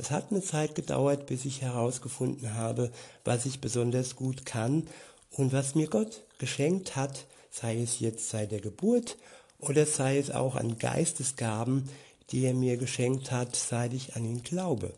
Es 0.00 0.12
hat 0.12 0.30
eine 0.30 0.42
Zeit 0.42 0.76
gedauert, 0.76 1.26
bis 1.26 1.44
ich 1.44 1.62
herausgefunden 1.62 2.54
habe, 2.54 2.92
was 3.24 3.46
ich 3.46 3.60
besonders 3.60 4.14
gut 4.14 4.46
kann 4.46 4.86
und 5.32 5.52
was 5.52 5.74
mir 5.74 5.88
Gott 5.88 6.22
geschenkt 6.38 6.94
hat, 6.94 7.26
sei 7.50 7.80
es 7.82 7.98
jetzt 7.98 8.30
seit 8.30 8.52
der 8.52 8.60
Geburt 8.60 9.18
oder 9.58 9.84
sei 9.86 10.18
es 10.18 10.30
auch 10.30 10.54
an 10.54 10.78
Geistesgaben, 10.78 11.88
die 12.30 12.44
er 12.44 12.54
mir 12.54 12.76
geschenkt 12.76 13.32
hat, 13.32 13.56
seit 13.56 13.92
ich 13.92 14.14
an 14.14 14.24
ihn 14.24 14.44
glaube. 14.44 14.94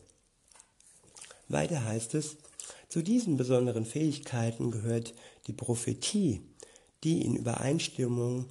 Weiter 1.49 1.83
heißt 1.85 2.15
es, 2.15 2.37
zu 2.89 3.03
diesen 3.03 3.39
besonderen 3.39 3.87
Fähigkeiten 3.87 4.71
gehört 4.71 5.15
die 5.47 5.55
Prophetie, 5.55 6.43
die 7.05 7.23
in 7.25 7.37
Übereinstimmung, 7.37 8.47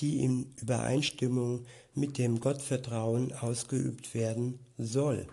die 0.00 0.24
in 0.24 0.54
Übereinstimmung 0.62 1.66
mit 1.94 2.16
dem 2.16 2.40
Gottvertrauen 2.40 3.32
ausgeübt 3.34 4.14
werden 4.14 4.60
soll. 4.78 5.26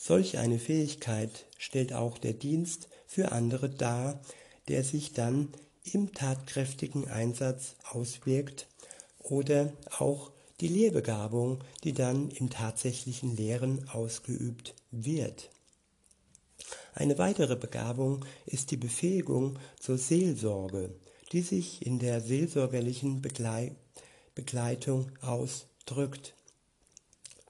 Solch 0.00 0.38
eine 0.38 0.60
Fähigkeit 0.60 1.46
stellt 1.58 1.92
auch 1.92 2.18
der 2.18 2.32
Dienst 2.32 2.88
für 3.08 3.32
andere 3.32 3.68
dar, 3.68 4.22
der 4.68 4.84
sich 4.84 5.12
dann 5.12 5.48
im 5.82 6.14
tatkräftigen 6.14 7.08
Einsatz 7.08 7.74
auswirkt 7.90 8.68
oder 9.18 9.72
auch 9.98 10.30
die 10.60 10.68
Lehrbegabung, 10.68 11.64
die 11.82 11.94
dann 11.94 12.30
im 12.30 12.48
tatsächlichen 12.48 13.36
Lehren 13.36 13.88
ausgeübt 13.88 14.74
wird. 14.92 15.50
Eine 16.94 17.18
weitere 17.18 17.56
Begabung 17.56 18.24
ist 18.46 18.70
die 18.70 18.76
Befähigung 18.76 19.58
zur 19.80 19.98
Seelsorge, 19.98 20.94
die 21.32 21.42
sich 21.42 21.84
in 21.84 21.98
der 21.98 22.20
seelsorgerlichen 22.20 23.20
Begleitung 24.34 25.10
ausdrückt. 25.20 26.34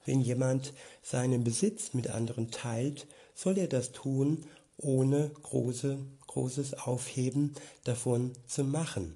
Wenn 0.09 0.21
jemand 0.21 0.73
seinen 1.03 1.43
Besitz 1.43 1.93
mit 1.93 2.09
anderen 2.09 2.49
teilt, 2.49 3.05
soll 3.35 3.59
er 3.59 3.67
das 3.67 3.91
tun, 3.91 4.43
ohne 4.77 5.29
große, 5.43 5.99
großes 6.25 6.73
Aufheben 6.73 7.53
davon 7.83 8.31
zu 8.47 8.63
machen. 8.63 9.15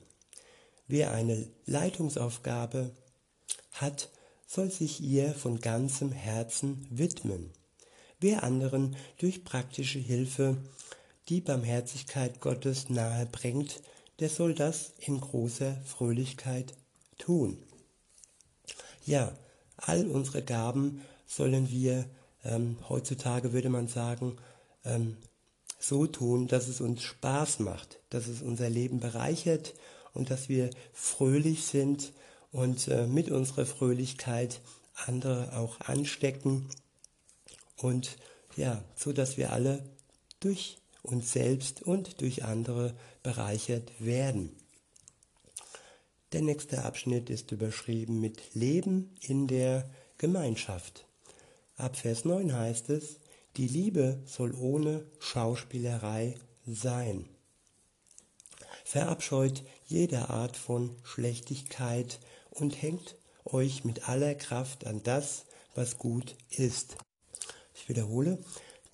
Wer 0.87 1.11
eine 1.11 1.47
Leitungsaufgabe 1.65 2.91
hat, 3.71 4.11
soll 4.45 4.69
sich 4.69 5.01
ihr 5.01 5.33
von 5.33 5.61
ganzem 5.61 6.11
Herzen 6.11 6.85
widmen. 6.91 7.49
wer 8.19 8.43
anderen 8.43 8.95
durch 9.17 9.43
praktische 9.43 9.97
Hilfe 9.97 10.57
die 11.27 11.41
Barmherzigkeit 11.41 12.39
Gottes 12.39 12.91
nahe 12.91 13.25
bringt, 13.25 13.81
der 14.19 14.29
soll 14.29 14.53
das 14.53 14.93
in 14.99 15.19
großer 15.19 15.75
Fröhlichkeit 15.85 16.75
tun. 17.17 17.57
Ja, 19.07 19.35
all 19.77 20.07
unsere 20.07 20.41
Gaben 20.43 21.01
sollen 21.25 21.69
wir, 21.69 22.05
ähm, 22.43 22.77
heutzutage 22.89 23.53
würde 23.53 23.69
man 23.69 23.87
sagen, 23.87 24.37
ähm, 24.85 25.17
so 25.79 26.07
tun, 26.07 26.47
dass 26.47 26.67
es 26.67 26.79
uns 26.79 27.01
Spaß 27.01 27.59
macht, 27.59 27.99
dass 28.09 28.27
es 28.27 28.41
unser 28.41 28.69
Leben 28.69 28.99
bereichert 28.99 29.73
und 30.13 30.29
dass 30.29 30.47
wir 30.47 30.69
fröhlich 30.93 31.65
sind 31.65 32.13
und 32.51 32.87
äh, 32.87 33.07
mit 33.07 33.29
unserer 33.31 33.65
Fröhlichkeit 33.65 34.61
andere 35.07 35.57
auch 35.57 35.79
anstecken 35.81 36.69
und 37.77 38.17
ja, 38.55 38.83
so 38.95 39.11
dass 39.11 39.37
wir 39.37 39.51
alle 39.51 39.83
durch 40.39 40.77
uns 41.01 41.33
selbst 41.33 41.81
und 41.81 42.21
durch 42.21 42.45
andere 42.45 42.93
bereichert 43.23 43.91
werden. 43.99 44.55
Der 46.33 46.41
nächste 46.41 46.83
Abschnitt 46.83 47.29
ist 47.29 47.51
überschrieben 47.51 48.19
mit 48.19 48.55
Leben 48.55 49.15
in 49.21 49.45
der 49.45 49.87
Gemeinschaft. 50.17 51.05
Ab 51.77 51.95
Vers 51.95 52.25
9 52.25 52.51
heißt 52.57 52.89
es, 52.89 53.19
die 53.55 53.67
Liebe 53.67 54.19
soll 54.25 54.55
ohne 54.55 55.05
Schauspielerei 55.19 56.33
sein. 56.65 57.29
Verabscheut 58.83 59.63
jede 59.85 60.31
Art 60.31 60.57
von 60.57 60.95
Schlechtigkeit 61.03 62.19
und 62.49 62.81
hängt 62.81 63.15
euch 63.45 63.83
mit 63.83 64.09
aller 64.09 64.33
Kraft 64.33 64.87
an 64.87 65.03
das, 65.03 65.45
was 65.75 65.99
gut 65.99 66.35
ist. 66.49 66.97
Ich 67.75 67.89
wiederhole, 67.89 68.39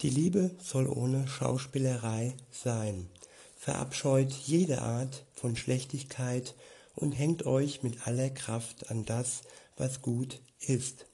die 0.01 0.09
Liebe 0.09 0.51
soll 0.61 0.87
ohne 0.87 1.25
Schauspielerei 1.29 2.35
sein. 2.51 3.09
Verabscheut 3.55 4.33
jede 4.33 4.81
Art 4.81 5.23
von 5.31 5.55
Schlechtigkeit 5.55 6.53
und 6.99 7.13
hängt 7.13 7.45
euch 7.45 7.81
mit 7.81 8.07
aller 8.07 8.29
Kraft 8.29 8.91
an 8.91 9.05
das, 9.05 9.41
was 9.77 10.01
gut 10.01 10.41
ist. 10.59 11.05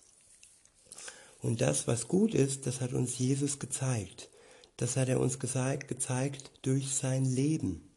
Und 1.41 1.61
das, 1.61 1.87
was 1.87 2.07
gut 2.07 2.33
ist, 2.33 2.65
das 2.65 2.81
hat 2.81 2.93
uns 2.93 3.19
Jesus 3.19 3.59
gezeigt. 3.59 4.29
Das 4.77 4.97
hat 4.97 5.09
er 5.09 5.19
uns 5.19 5.39
gezeigt, 5.39 5.87
gezeigt 5.87 6.51
durch 6.63 6.95
sein 6.95 7.23
Leben. 7.23 7.87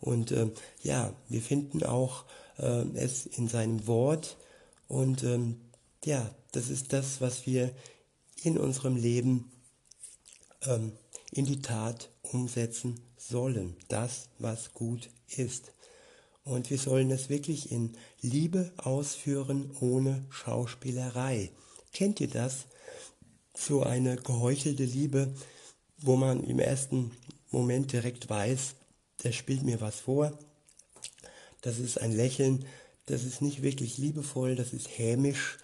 Und 0.00 0.32
äh, 0.32 0.50
ja, 0.82 1.14
wir 1.28 1.40
finden 1.40 1.84
auch 1.84 2.24
äh, 2.58 2.84
es 2.94 3.26
in 3.26 3.48
seinem 3.48 3.86
Wort. 3.86 4.36
Und 4.88 5.22
ähm, 5.22 5.60
ja, 6.04 6.34
das 6.50 6.68
ist 6.68 6.92
das, 6.92 7.20
was 7.20 7.46
wir 7.46 7.70
in 8.42 8.58
unserem 8.58 8.96
Leben 8.96 9.52
ähm, 10.66 10.92
in 11.30 11.44
die 11.44 11.62
Tat 11.62 12.10
umsetzen 12.22 13.00
sollen. 13.16 13.76
Das, 13.88 14.28
was 14.38 14.74
gut 14.74 15.10
ist. 15.28 15.72
Und 16.44 16.70
wir 16.70 16.78
sollen 16.78 17.10
es 17.10 17.28
wirklich 17.28 17.70
in 17.70 17.92
Liebe 18.20 18.72
ausführen, 18.76 19.70
ohne 19.80 20.24
Schauspielerei. 20.30 21.50
Kennt 21.92 22.20
ihr 22.20 22.28
das? 22.28 22.66
So 23.54 23.82
eine 23.82 24.16
geheuchelte 24.16 24.84
Liebe, 24.84 25.34
wo 25.98 26.16
man 26.16 26.42
im 26.44 26.58
ersten 26.58 27.12
Moment 27.50 27.92
direkt 27.92 28.30
weiß, 28.30 28.74
der 29.22 29.32
spielt 29.32 29.62
mir 29.62 29.80
was 29.80 30.00
vor. 30.00 30.38
Das 31.60 31.78
ist 31.78 32.00
ein 32.00 32.12
Lächeln, 32.12 32.64
das 33.06 33.24
ist 33.24 33.42
nicht 33.42 33.62
wirklich 33.62 33.98
liebevoll, 33.98 34.54
das 34.54 34.72
ist 34.72 34.98
hämisch, 34.98 35.58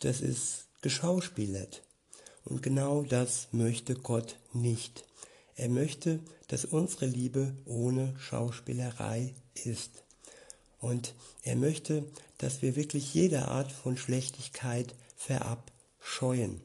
das 0.00 0.20
ist 0.20 0.66
geschauspielert. 0.82 1.82
Und 2.44 2.62
genau 2.62 3.02
das 3.02 3.48
möchte 3.52 3.94
Gott 3.94 4.36
nicht. 4.52 5.04
Er 5.56 5.68
möchte, 5.68 6.20
dass 6.48 6.64
unsere 6.64 7.06
Liebe 7.06 7.54
ohne 7.64 8.14
Schauspielerei 8.18 9.34
ist. 9.54 10.04
Und 10.80 11.14
er 11.42 11.56
möchte, 11.56 12.04
dass 12.38 12.62
wir 12.62 12.74
wirklich 12.74 13.12
jede 13.14 13.48
Art 13.48 13.70
von 13.70 13.96
Schlechtigkeit 13.96 14.94
verabscheuen. 15.16 16.60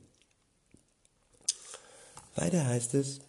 Weiter 2.35 2.65
heißt 2.65 2.93
es, 2.95 3.19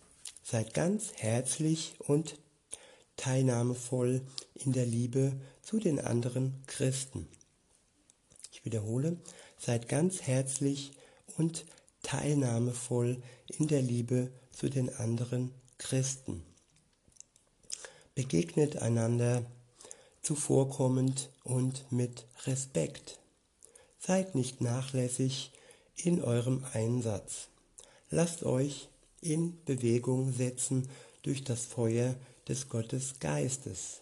seid 0.42 0.74
ganz 0.74 1.12
herzlich 1.16 1.94
und 1.98 2.36
teilnahmevoll 3.16 4.22
in 4.54 4.72
der 4.72 4.86
Liebe 4.86 5.32
zu 5.62 5.78
den 5.78 6.00
anderen 6.00 6.62
Christen. 6.66 7.28
Ich 8.52 8.64
wiederhole, 8.64 9.16
seid 9.58 9.88
ganz 9.88 10.22
herzlich 10.22 10.92
und 11.36 11.66
teilnahmevoll 12.02 13.22
in 13.46 13.66
der 13.66 13.82
Liebe 13.82 14.30
zu 14.52 14.68
den 14.68 14.94
anderen 14.94 15.52
Christen. 15.78 16.44
Begegnet 18.14 18.76
einander 18.76 19.44
zuvorkommend 20.26 21.30
und 21.44 21.92
mit 21.92 22.26
Respekt. 22.46 23.20
Seid 24.00 24.34
nicht 24.34 24.60
nachlässig 24.60 25.52
in 25.94 26.20
eurem 26.20 26.64
Einsatz. 26.72 27.46
Lasst 28.10 28.42
euch 28.42 28.88
in 29.20 29.62
Bewegung 29.64 30.32
setzen 30.32 30.88
durch 31.22 31.44
das 31.44 31.64
Feuer 31.64 32.16
des 32.48 32.68
Gottes 32.68 33.20
Geistes. 33.20 34.00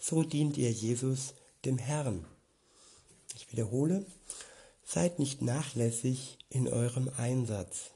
So 0.00 0.24
dient 0.24 0.58
ihr 0.58 0.72
Jesus 0.72 1.34
dem 1.64 1.78
Herrn. 1.78 2.24
Ich 3.36 3.52
wiederhole, 3.52 4.04
seid 4.84 5.20
nicht 5.20 5.42
nachlässig 5.42 6.38
in 6.50 6.66
eurem 6.66 7.08
Einsatz. 7.16 7.92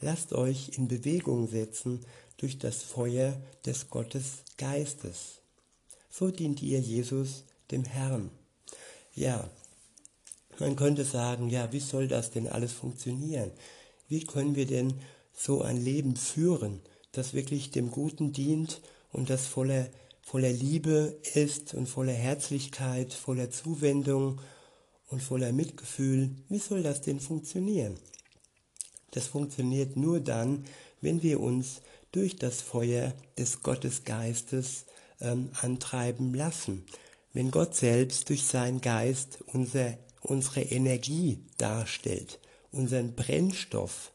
Lasst 0.00 0.32
euch 0.32 0.78
in 0.78 0.86
Bewegung 0.86 1.48
setzen 1.48 2.06
durch 2.36 2.60
das 2.60 2.84
Feuer 2.84 3.36
des 3.64 3.90
Gottes 3.90 4.44
Geistes 4.56 5.40
so 6.18 6.30
dient 6.30 6.62
ihr 6.62 6.80
Jesus 6.80 7.44
dem 7.70 7.84
Herrn. 7.84 8.30
Ja, 9.14 9.50
man 10.58 10.74
könnte 10.74 11.04
sagen, 11.04 11.50
ja, 11.50 11.72
wie 11.72 11.80
soll 11.80 12.08
das 12.08 12.30
denn 12.30 12.48
alles 12.48 12.72
funktionieren? 12.72 13.50
Wie 14.08 14.24
können 14.24 14.56
wir 14.56 14.66
denn 14.66 14.94
so 15.34 15.60
ein 15.60 15.76
Leben 15.76 16.16
führen, 16.16 16.80
das 17.12 17.34
wirklich 17.34 17.70
dem 17.70 17.90
Guten 17.90 18.32
dient 18.32 18.80
und 19.12 19.28
das 19.28 19.46
voller, 19.46 19.88
voller 20.22 20.52
Liebe 20.52 21.18
ist 21.34 21.74
und 21.74 21.86
voller 21.86 22.14
Herzlichkeit, 22.14 23.12
voller 23.12 23.50
Zuwendung 23.50 24.40
und 25.10 25.22
voller 25.22 25.52
Mitgefühl? 25.52 26.30
Wie 26.48 26.58
soll 26.58 26.82
das 26.82 27.02
denn 27.02 27.20
funktionieren? 27.20 27.98
Das 29.10 29.26
funktioniert 29.26 29.96
nur 29.96 30.20
dann, 30.20 30.64
wenn 31.02 31.22
wir 31.22 31.40
uns 31.40 31.82
durch 32.12 32.36
das 32.36 32.62
Feuer 32.62 33.12
des 33.36 33.62
Gottesgeistes 33.62 34.85
ähm, 35.20 35.50
antreiben 35.60 36.34
lassen. 36.34 36.84
Wenn 37.32 37.50
Gott 37.50 37.74
selbst 37.74 38.28
durch 38.28 38.44
seinen 38.44 38.80
Geist 38.80 39.38
unser, 39.52 39.98
unsere 40.22 40.62
Energie 40.62 41.40
darstellt, 41.58 42.38
unseren 42.72 43.14
Brennstoff 43.14 44.12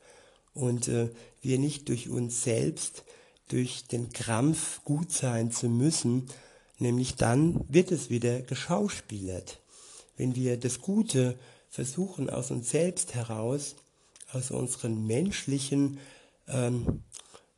und 0.54 0.88
äh, 0.88 1.10
wir 1.42 1.60
nicht 1.60 1.90
durch 1.90 2.10
uns 2.10 2.44
selbst, 2.44 3.04
durch 3.48 3.86
den 3.88 4.12
Krampf 4.14 4.84
gut 4.84 5.12
sein 5.12 5.52
zu 5.52 5.68
müssen, 5.70 6.28
nämlich 6.80 7.16
dann 7.16 7.66
wird 7.68 7.92
es 7.92 8.10
wieder 8.10 8.42
geschauspielert. 8.42 9.60
Wenn 10.18 10.36
wir 10.36 10.58
das 10.58 10.82
Gute 10.82 11.38
versuchen 11.70 12.30
aus 12.30 12.52
uns 12.52 12.70
selbst 12.70 13.14
heraus, 13.14 13.76
aus 14.34 14.52
unseren 14.52 15.06
menschlichen 15.06 16.00
ähm, 16.48 17.04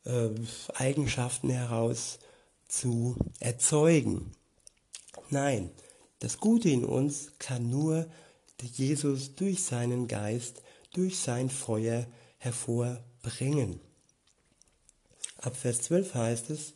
äh, 0.05 0.29
Eigenschaften 0.75 1.49
heraus 1.49 2.19
zu 2.67 3.15
erzeugen. 3.39 4.31
Nein, 5.29 5.71
das 6.19 6.37
Gute 6.37 6.69
in 6.69 6.85
uns 6.85 7.31
kann 7.39 7.69
nur 7.69 8.07
Jesus 8.61 9.35
durch 9.35 9.63
seinen 9.63 10.07
Geist, 10.07 10.61
durch 10.93 11.19
sein 11.19 11.49
Feuer 11.49 12.07
hervorbringen. 12.37 13.81
Ab 15.37 15.57
Vers 15.57 15.81
12 15.81 16.15
heißt 16.15 16.49
es, 16.51 16.73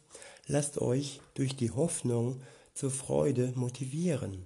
lasst 0.47 0.79
euch 0.79 1.21
durch 1.35 1.55
die 1.55 1.71
Hoffnung 1.71 2.41
zur 2.73 2.91
Freude 2.91 3.53
motivieren. 3.55 4.45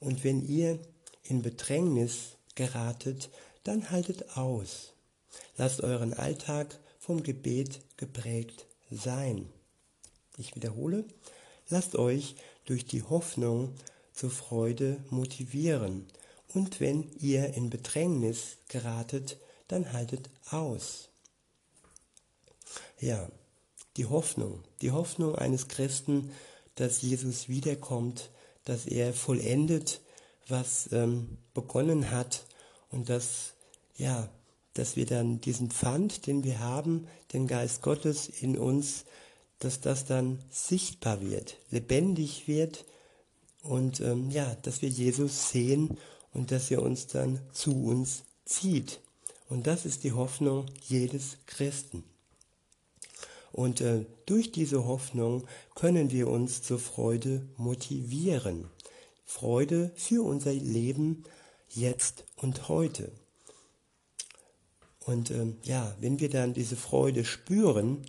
Und 0.00 0.24
wenn 0.24 0.46
ihr 0.46 0.78
in 1.22 1.40
Bedrängnis 1.40 2.36
geratet, 2.54 3.30
dann 3.62 3.90
haltet 3.90 4.36
aus. 4.36 4.92
Lasst 5.56 5.80
euren 5.80 6.12
Alltag 6.12 6.78
vom 6.98 7.22
Gebet 7.22 7.80
geprägt 7.96 8.66
sein. 8.90 9.48
Ich 10.36 10.54
wiederhole, 10.54 11.04
lasst 11.68 11.96
euch 11.96 12.36
durch 12.64 12.86
die 12.86 13.02
Hoffnung 13.02 13.74
zur 14.12 14.30
Freude 14.30 15.02
motivieren. 15.10 16.06
Und 16.52 16.80
wenn 16.80 17.10
ihr 17.18 17.54
in 17.54 17.70
Bedrängnis 17.70 18.58
geratet, 18.68 19.38
dann 19.68 19.92
haltet 19.92 20.30
aus. 20.50 21.08
Ja, 23.00 23.28
die 23.96 24.06
Hoffnung, 24.06 24.62
die 24.82 24.90
Hoffnung 24.90 25.36
eines 25.36 25.68
Christen, 25.68 26.32
dass 26.74 27.02
Jesus 27.02 27.48
wiederkommt, 27.48 28.30
dass 28.64 28.86
er 28.86 29.12
vollendet, 29.12 30.00
was 30.48 30.90
ähm, 30.92 31.38
begonnen 31.54 32.10
hat 32.10 32.44
und 32.90 33.08
dass 33.08 33.54
ja 33.96 34.28
dass 34.74 34.96
wir 34.96 35.06
dann 35.06 35.40
diesen 35.40 35.70
Pfand, 35.70 36.26
den 36.26 36.44
wir 36.44 36.58
haben, 36.58 37.06
den 37.32 37.46
Geist 37.46 37.80
Gottes 37.80 38.28
in 38.28 38.58
uns, 38.58 39.04
dass 39.58 39.80
das 39.80 40.04
dann 40.04 40.38
sichtbar 40.50 41.20
wird, 41.20 41.56
lebendig 41.70 42.48
wird 42.48 42.84
und 43.62 44.00
ähm, 44.00 44.30
ja, 44.30 44.54
dass 44.62 44.82
wir 44.82 44.88
Jesus 44.88 45.50
sehen 45.50 45.98
und 46.32 46.50
dass 46.50 46.70
er 46.70 46.82
uns 46.82 47.06
dann 47.06 47.40
zu 47.52 47.84
uns 47.84 48.24
zieht. 48.44 49.00
Und 49.48 49.66
das 49.66 49.86
ist 49.86 50.04
die 50.04 50.12
Hoffnung 50.12 50.66
jedes 50.86 51.38
Christen. 51.46 52.04
Und 53.52 53.80
äh, 53.80 54.04
durch 54.26 54.50
diese 54.50 54.84
Hoffnung 54.84 55.46
können 55.74 56.10
wir 56.10 56.28
uns 56.28 56.62
zur 56.62 56.78
Freude 56.78 57.46
motivieren. 57.56 58.68
Freude 59.24 59.92
für 59.94 60.24
unser 60.24 60.52
Leben 60.52 61.22
jetzt 61.68 62.24
und 62.36 62.68
heute. 62.68 63.12
Und 65.00 65.30
ähm, 65.30 65.58
ja, 65.62 65.94
wenn 66.00 66.18
wir 66.18 66.30
dann 66.30 66.52
diese 66.52 66.76
Freude 66.76 67.24
spüren, 67.24 68.04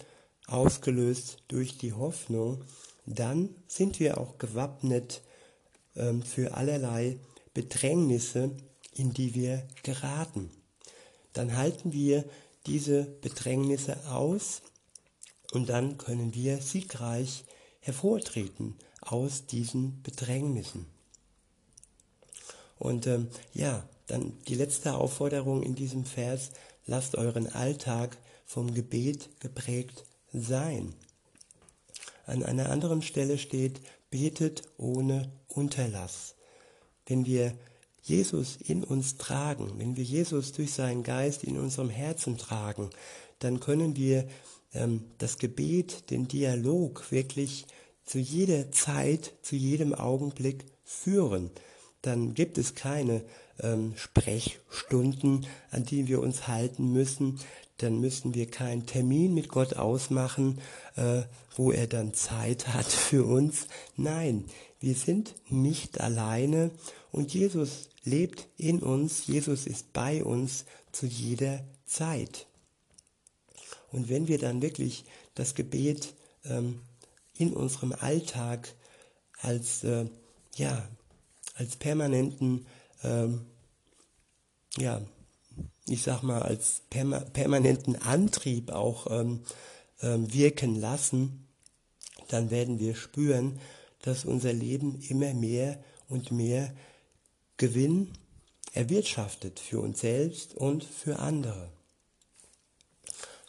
ausgelöst 0.47 1.37
durch 1.47 1.77
die 1.77 1.93
Hoffnung, 1.93 2.63
dann 3.05 3.49
sind 3.67 3.99
wir 3.99 4.17
auch 4.17 4.37
gewappnet 4.37 5.21
ähm, 5.95 6.23
für 6.23 6.55
allerlei 6.55 7.19
Bedrängnisse, 7.53 8.51
in 8.93 9.13
die 9.13 9.35
wir 9.35 9.67
geraten. 9.83 10.49
Dann 11.33 11.57
halten 11.57 11.93
wir 11.93 12.25
diese 12.65 13.03
Bedrängnisse 13.03 14.09
aus 14.09 14.61
und 15.51 15.69
dann 15.69 15.97
können 15.97 16.33
wir 16.33 16.61
siegreich 16.61 17.45
hervortreten 17.79 18.75
aus 19.01 19.45
diesen 19.45 20.01
Bedrängnissen. 20.01 20.87
Und 22.77 23.07
ähm, 23.07 23.29
ja, 23.53 23.87
dann 24.07 24.33
die 24.47 24.55
letzte 24.55 24.95
Aufforderung 24.95 25.63
in 25.63 25.75
diesem 25.75 26.05
Vers, 26.05 26.51
lasst 26.85 27.15
euren 27.15 27.47
Alltag 27.47 28.17
vom 28.45 28.73
Gebet 28.73 29.29
geprägt 29.39 30.05
sein. 30.41 30.93
An 32.25 32.43
einer 32.43 32.69
anderen 32.69 33.01
Stelle 33.01 33.37
steht, 33.37 33.81
betet 34.09 34.63
ohne 34.77 35.31
Unterlass. 35.47 36.35
Wenn 37.05 37.25
wir 37.25 37.53
Jesus 38.01 38.57
in 38.57 38.83
uns 38.83 39.17
tragen, 39.17 39.73
wenn 39.77 39.95
wir 39.95 40.03
Jesus 40.03 40.51
durch 40.51 40.73
seinen 40.73 41.03
Geist 41.03 41.43
in 41.43 41.57
unserem 41.57 41.89
Herzen 41.89 42.37
tragen, 42.37 42.89
dann 43.39 43.59
können 43.59 43.95
wir 43.95 44.27
ähm, 44.73 45.03
das 45.17 45.37
Gebet, 45.37 46.09
den 46.11 46.27
Dialog 46.27 47.11
wirklich 47.11 47.65
zu 48.05 48.19
jeder 48.19 48.71
Zeit, 48.71 49.33
zu 49.41 49.55
jedem 49.55 49.93
Augenblick 49.93 50.65
führen. 50.83 51.49
Dann 52.01 52.35
gibt 52.35 52.57
es 52.59 52.75
keine 52.75 53.23
ähm, 53.59 53.93
Sprechstunden, 53.95 55.47
an 55.71 55.85
die 55.85 56.07
wir 56.07 56.21
uns 56.21 56.47
halten 56.47 56.91
müssen. 56.91 57.39
Dann 57.77 57.99
müssen 57.99 58.33
wir 58.33 58.49
keinen 58.49 58.85
Termin 58.85 59.33
mit 59.33 59.49
Gott 59.49 59.75
ausmachen, 59.75 60.61
äh, 60.95 61.23
wo 61.55 61.71
er 61.71 61.87
dann 61.87 62.13
Zeit 62.13 62.67
hat 62.69 62.85
für 62.91 63.25
uns. 63.25 63.67
Nein, 63.97 64.45
wir 64.79 64.95
sind 64.95 65.35
nicht 65.49 66.01
alleine 66.01 66.71
und 67.11 67.33
Jesus 67.33 67.89
lebt 68.03 68.47
in 68.57 68.81
uns, 68.81 69.27
Jesus 69.27 69.65
ist 69.65 69.93
bei 69.93 70.23
uns 70.23 70.65
zu 70.91 71.05
jeder 71.05 71.63
Zeit. 71.85 72.47
Und 73.91 74.09
wenn 74.09 74.27
wir 74.27 74.37
dann 74.37 74.61
wirklich 74.61 75.05
das 75.33 75.55
Gebet 75.55 76.13
ähm, 76.45 76.81
in 77.37 77.53
unserem 77.53 77.93
Alltag 77.93 78.73
als, 79.41 79.83
äh, 79.83 80.05
ja, 80.55 80.87
als 81.55 81.75
permanenten 81.75 82.65
ähm, 83.03 83.45
ja, 84.77 85.01
ich 85.87 86.03
sag 86.03 86.23
mal, 86.23 86.41
als 86.41 86.81
perma 86.89 87.19
permanenten 87.19 87.95
Antrieb 88.01 88.71
auch 88.71 89.07
ähm, 89.11 89.41
ähm, 90.01 90.33
wirken 90.33 90.75
lassen, 90.75 91.47
dann 92.29 92.49
werden 92.49 92.79
wir 92.79 92.95
spüren, 92.95 93.59
dass 94.01 94.25
unser 94.25 94.53
Leben 94.53 94.99
immer 95.09 95.33
mehr 95.33 95.83
und 96.09 96.31
mehr 96.31 96.73
Gewinn 97.57 98.11
erwirtschaftet 98.73 99.59
für 99.59 99.79
uns 99.79 100.01
selbst 100.01 100.55
und 100.55 100.83
für 100.83 101.19
andere. 101.19 101.69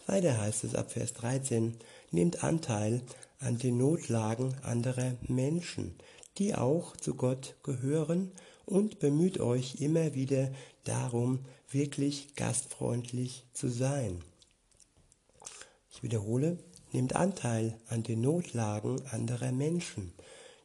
Weiter 0.07 0.39
heißt 0.41 0.65
es 0.65 0.75
ab 0.75 0.93
Vers 0.93 1.15
13, 1.15 1.77
nehmt 2.13 2.45
Anteil 2.45 3.03
an 3.41 3.59
den 3.59 3.77
Notlagen 3.79 4.55
anderer 4.63 5.17
Menschen, 5.27 5.97
die 6.39 6.55
auch 6.55 6.97
zu 6.97 7.15
Gott 7.15 7.57
gehören 7.63 8.31
und 8.65 8.99
bemüht 8.99 9.41
euch 9.41 9.81
immer 9.81 10.15
wieder 10.15 10.53
darum, 10.85 11.41
wirklich 11.77 12.35
gastfreundlich 12.37 13.45
zu 13.53 13.69
sein. 13.69 14.23
Ich 15.93 16.03
wiederhole, 16.03 16.59
nehmt 16.93 17.15
Anteil 17.15 17.79
an 17.89 18.03
den 18.03 18.23
Notlagen 18.23 19.05
anderer 19.11 19.53
Menschen, 19.53 20.15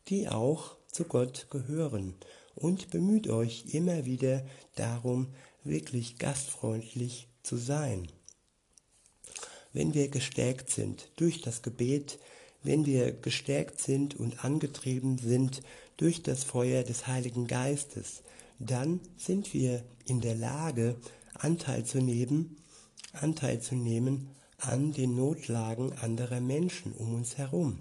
die 0.08 0.30
auch 0.30 0.78
zu 0.88 1.04
Gott 1.04 1.47
gehören 1.50 2.15
und 2.56 2.91
bemüht 2.91 3.28
euch 3.28 3.74
immer 3.74 4.06
wieder 4.06 4.45
darum, 4.76 5.28
wirklich 5.65 6.17
gastfreundlich 6.17 7.28
zu 7.43 7.58
sein. 7.58 8.08
Wenn 9.74 9.93
wir 9.93 10.08
gestärkt 10.08 10.69
sind 10.69 11.12
durch 11.17 11.41
das 11.41 11.62
Gebet, 11.62 12.19
wenn 12.63 12.86
wir 12.86 13.12
gestärkt 13.12 13.82
sind 13.82 14.15
und 14.15 14.45
angetrieben 14.45 15.17
sind 15.17 15.62
durch 15.97 16.24
das 16.24 16.45
Feuer 16.45 16.84
des 16.84 17.08
Heiligen 17.08 17.47
Geistes, 17.47 18.24
dann 18.69 19.00
sind 19.17 19.54
wir 19.54 19.84
in 20.06 20.21
der 20.21 20.36
Lage, 20.36 20.95
Anteil 21.34 21.86
zu 21.86 22.00
nehmen, 22.00 22.58
Anteil 23.13 23.62
zu 23.62 23.76
nehmen 23.76 24.30
an 24.58 24.93
den 24.93 25.15
Notlagen 25.15 25.93
anderer 25.93 26.39
Menschen 26.39 26.93
um 26.93 27.15
uns 27.15 27.38
herum, 27.38 27.80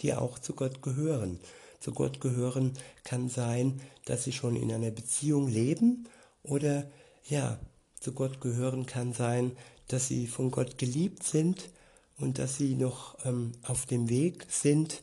die 0.00 0.14
auch 0.14 0.38
zu 0.38 0.54
Gott 0.54 0.82
gehören. 0.82 1.40
Zu 1.80 1.92
Gott 1.92 2.20
gehören 2.20 2.74
kann 3.02 3.28
sein, 3.28 3.80
dass 4.04 4.24
sie 4.24 4.32
schon 4.32 4.56
in 4.56 4.70
einer 4.70 4.90
Beziehung 4.90 5.48
leben 5.48 6.06
oder 6.42 6.90
ja, 7.24 7.58
zu 7.98 8.12
Gott 8.12 8.40
gehören 8.40 8.86
kann 8.86 9.12
sein, 9.12 9.52
dass 9.88 10.08
sie 10.08 10.26
von 10.26 10.50
Gott 10.50 10.78
geliebt 10.78 11.22
sind 11.22 11.70
und 12.18 12.38
dass 12.38 12.56
sie 12.56 12.74
noch 12.74 13.16
ähm, 13.24 13.52
auf 13.62 13.86
dem 13.86 14.08
Weg 14.08 14.46
sind, 14.48 15.02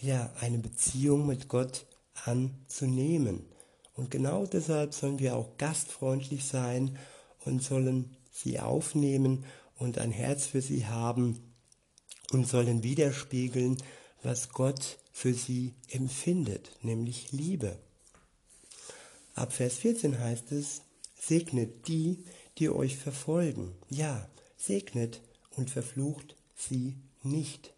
ja, 0.00 0.32
eine 0.40 0.58
Beziehung 0.58 1.26
mit 1.26 1.48
Gott 1.48 1.86
anzunehmen. 2.24 3.44
Und 3.96 4.10
genau 4.10 4.46
deshalb 4.46 4.94
sollen 4.94 5.18
wir 5.18 5.36
auch 5.36 5.56
gastfreundlich 5.56 6.44
sein 6.44 6.98
und 7.44 7.62
sollen 7.62 8.16
sie 8.30 8.60
aufnehmen 8.60 9.44
und 9.78 9.98
ein 9.98 10.10
Herz 10.10 10.46
für 10.46 10.60
sie 10.60 10.86
haben 10.86 11.40
und 12.32 12.46
sollen 12.46 12.82
widerspiegeln, 12.82 13.78
was 14.22 14.50
Gott 14.50 14.98
für 15.12 15.32
sie 15.32 15.74
empfindet, 15.88 16.70
nämlich 16.82 17.32
Liebe. 17.32 17.78
Ab 19.34 19.52
Vers 19.52 19.76
14 19.76 20.18
heißt 20.18 20.52
es, 20.52 20.82
segnet 21.18 21.88
die, 21.88 22.24
die 22.58 22.68
euch 22.68 22.96
verfolgen. 22.96 23.72
Ja, 23.88 24.28
segnet 24.56 25.20
und 25.56 25.70
verflucht 25.70 26.36
sie 26.54 26.96
nicht. 27.22 27.72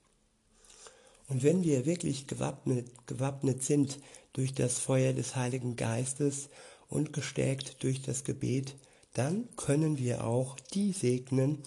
Und 1.29 1.43
wenn 1.43 1.63
wir 1.63 1.85
wirklich 1.85 2.27
gewappnet, 2.27 2.89
gewappnet 3.07 3.63
sind 3.63 3.99
durch 4.39 4.55
das 4.55 4.79
Feuer 4.79 5.13
des 5.13 5.35
Heiligen 5.35 5.75
Geistes 5.75 6.49
und 6.89 7.13
gestärkt 7.13 7.83
durch 7.83 8.03
das 8.03 8.23
Gebet, 8.23 8.77
dann 9.13 9.49
können 9.57 9.99
wir 9.99 10.25
auch 10.25 10.61
die 10.73 10.93
segnen, 10.93 11.59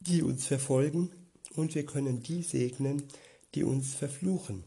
die 0.00 0.24
uns 0.24 0.48
verfolgen 0.48 1.12
und 1.54 1.76
wir 1.76 1.86
können 1.86 2.24
die 2.24 2.42
segnen, 2.42 3.04
die 3.54 3.62
uns 3.62 3.94
verfluchen. 3.94 4.64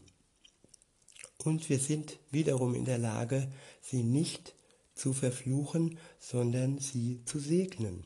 Und 1.44 1.68
wir 1.68 1.78
sind 1.78 2.18
wiederum 2.30 2.74
in 2.74 2.86
der 2.86 2.96
Lage, 2.96 3.52
sie 3.82 4.02
nicht 4.02 4.54
zu 4.94 5.12
verfluchen, 5.12 5.98
sondern 6.18 6.78
sie 6.78 7.20
zu 7.26 7.38
segnen. 7.38 8.04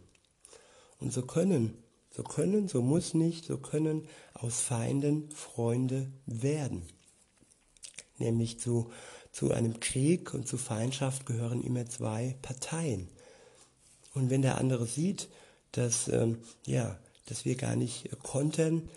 Und 0.99 1.13
so 1.13 1.23
können 1.23 1.79
so 2.11 2.25
können, 2.25 2.67
so 2.67 2.83
muss 2.83 3.15
nicht, 3.15 3.45
so 3.45 3.59
können 3.59 4.09
aus 4.35 4.61
Feinden 4.61 5.31
Freunde 5.31 6.11
werden. 6.27 6.83
Nämlich 8.19 8.61
zu, 8.61 8.91
zu 9.33 9.53
einem 9.53 9.81
Krieg 9.81 10.35
und 10.35 10.47
zu 10.49 10.59
Feindschaft 10.59 11.27
gehören 11.27 11.63
immer 11.63 11.87
zwei 11.87 12.37
Parteien. 12.43 13.09
Und 14.15 14.31
wenn 14.31 14.43
der 14.43 14.59
andere 14.59 14.87
sieht, 14.87 15.29
dass, 15.73 16.09
ähm, 16.09 16.39
ja, 16.67 16.99
dass 17.27 17.45
wir 17.45 17.57
gar 17.57 17.77
nicht 17.77 18.11
kontern, 18.23 18.89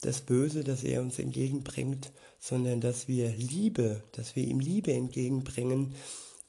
das 0.00 0.20
Böse, 0.20 0.62
das 0.62 0.84
er 0.84 1.02
uns 1.02 1.18
entgegenbringt, 1.18 2.12
sondern 2.38 2.80
dass 2.80 3.08
wir 3.08 3.30
Liebe, 3.30 4.02
dass 4.12 4.36
wir 4.36 4.44
ihm 4.44 4.60
Liebe 4.60 4.92
entgegenbringen, 4.92 5.94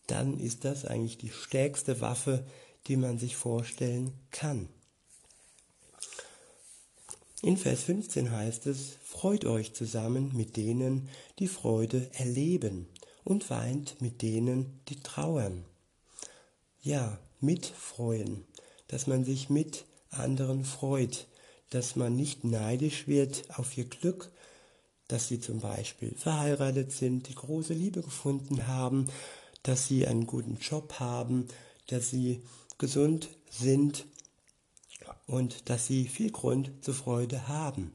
dann 0.08 0.40
ist 0.40 0.66
das 0.66 0.86
eigentlich 0.86 1.18
die 1.18 1.30
stärkste 1.30 2.00
Waffe, 2.02 2.46
die 2.88 2.96
man 2.96 3.18
sich 3.18 3.36
vorstellen 3.36 4.14
kann. 4.32 4.70
In 7.42 7.56
Vers 7.56 7.84
15 7.84 8.32
heißt 8.32 8.68
es, 8.68 8.98
freut 9.02 9.46
euch 9.46 9.74
zusammen 9.74 10.36
mit 10.36 10.58
denen, 10.58 11.08
die 11.40 11.48
Freude 11.48 12.10
erleben 12.14 12.88
und 13.24 13.50
weint 13.50 14.02
mit 14.02 14.22
denen, 14.22 14.82
die 14.90 15.00
trauern. 15.00 15.64
Ja, 16.82 17.18
mitfreuen, 17.40 18.44
dass 18.90 19.08
man 19.08 19.24
sich 19.24 19.50
mit 19.50 19.86
anderen 20.10 20.66
freut, 20.66 21.28
dass 21.70 21.96
man 21.96 22.14
nicht 22.14 22.44
neidisch 22.44 23.08
wird 23.08 23.46
auf 23.58 23.78
ihr 23.78 23.86
Glück, 23.86 24.32
dass 25.08 25.30
sie 25.30 25.40
zum 25.40 25.62
Beispiel 25.62 26.14
verheiratet 26.16 26.92
sind, 26.92 27.30
die 27.30 27.36
große 27.36 27.74
Liebe 27.74 28.02
gefunden 28.02 28.68
haben, 28.68 29.08
dass 29.64 29.88
sie 29.88 30.06
einen 30.08 30.28
guten 30.28 30.58
Job 30.58 31.00
haben, 31.00 31.48
dass 31.88 32.10
sie 32.10 32.42
gesund 32.78 33.30
sind 33.50 34.06
und 35.30 35.70
dass 35.70 35.86
sie 35.86 36.08
viel 36.08 36.32
Grund 36.32 36.72
zur 36.82 36.96
Freude 36.96 37.48
haben. 37.48 37.94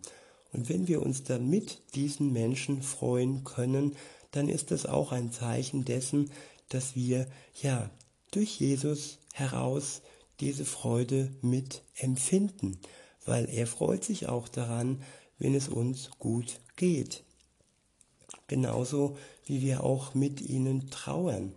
Und 0.52 0.68
wenn 0.68 0.86
wir 0.86 1.02
uns 1.02 1.24
dann 1.24 1.50
mit 1.50 1.82
diesen 1.96 2.32
Menschen 2.32 2.80
freuen 2.80 3.42
können, 3.42 3.96
dann 4.30 4.48
ist 4.48 4.70
das 4.70 4.86
auch 4.86 5.10
ein 5.10 5.32
Zeichen 5.32 5.84
dessen, 5.84 6.30
dass 6.68 6.94
wir 6.94 7.26
ja 7.60 7.90
durch 8.30 8.60
Jesus 8.60 9.18
heraus 9.32 10.00
diese 10.38 10.64
Freude 10.64 11.32
mit 11.42 11.82
empfinden, 11.96 12.78
weil 13.24 13.48
er 13.48 13.66
freut 13.66 14.04
sich 14.04 14.28
auch 14.28 14.48
daran, 14.48 15.02
wenn 15.38 15.56
es 15.56 15.68
uns 15.68 16.10
gut 16.20 16.60
geht. 16.76 17.24
Genauso 18.46 19.16
wie 19.44 19.60
wir 19.60 19.82
auch 19.82 20.14
mit 20.14 20.40
ihnen 20.40 20.88
trauern, 20.90 21.52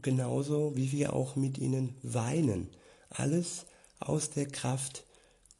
genauso 0.00 0.76
wie 0.76 0.92
wir 0.92 1.12
auch 1.12 1.36
mit 1.36 1.58
ihnen 1.58 1.94
weinen. 2.02 2.68
Alles 3.10 3.66
aus 3.98 4.30
der 4.30 4.46
Kraft 4.46 5.04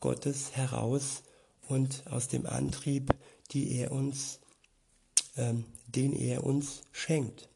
Gottes 0.01 0.57
heraus 0.57 1.23
und 1.69 2.03
aus 2.07 2.29
dem 2.29 2.47
Antrieb, 2.47 3.15
die 3.53 3.77
er 3.77 3.93
uns, 3.93 4.41
ähm, 5.37 5.65
den 5.87 6.13
er 6.13 6.45
uns 6.45 6.83
schenkt. 6.93 7.49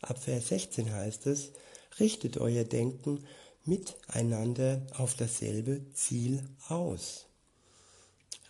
Ab 0.00 0.22
Vers 0.22 0.48
16 0.48 0.92
heißt 0.92 1.26
es, 1.26 1.52
richtet 1.98 2.36
euer 2.36 2.64
Denken 2.64 3.24
miteinander 3.64 4.86
auf 4.96 5.14
dasselbe 5.14 5.80
Ziel 5.94 6.42
aus. 6.68 7.26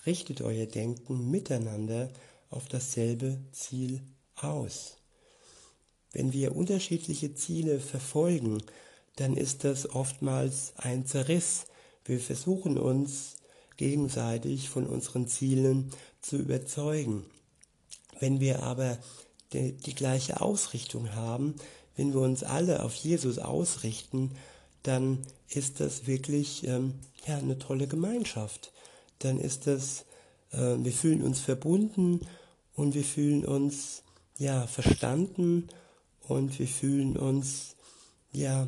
Richtet 0.07 0.42
euer 0.42 0.66
Denken 0.66 1.31
miteinander 1.31 2.11
auf 2.50 2.66
dasselbe 2.68 3.38
Ziel 3.53 4.03
aus. 4.37 4.96
Wenn 6.12 6.33
wir 6.33 6.55
unterschiedliche 6.55 7.35
Ziele 7.35 7.81
verfolgen, 7.81 8.62
dann 9.16 9.37
ist 9.37 9.64
das 9.64 9.90
oftmals 9.90 10.72
ein 10.77 11.07
Zerriss. 11.07 11.66
Wir 12.05 12.21
versuchen 12.21 12.79
uns 12.79 13.37
gegenseitig 13.77 14.69
von 14.69 14.87
unseren 14.87 15.27
Zielen 15.27 15.90
zu 16.21 16.37
überzeugen. 16.37 17.25
Wenn 18.21 18.40
wir 18.40 18.62
aber 18.62 18.99
die, 19.53 19.73
die 19.73 19.95
gleiche 19.95 20.40
Ausrichtung 20.40 21.14
haben, 21.14 21.55
wenn 21.97 22.12
wir 22.12 22.21
uns 22.21 22.43
alle 22.43 22.83
auf 22.83 22.95
Jesus 22.95 23.38
ausrichten, 23.38 24.33
dann 24.83 25.19
ist 25.49 25.81
das 25.81 26.07
wirklich 26.07 26.67
ähm, 26.67 26.95
ja, 27.27 27.38
eine 27.38 27.59
tolle 27.59 27.87
Gemeinschaft. 27.87 28.73
Dann 29.21 29.38
ist 29.40 29.67
das, 29.67 30.05
äh, 30.53 30.77
wir 30.79 30.93
fühlen 30.93 31.23
uns 31.23 31.40
verbunden 31.40 32.21
und 32.75 32.95
wir 32.95 33.05
fühlen 33.05 33.45
uns 33.45 34.03
ja 34.38 34.67
verstanden 34.67 35.69
und 36.21 36.59
wir 36.59 36.69
fühlen 36.69 37.17
uns 37.17 37.77
ja 38.33 38.67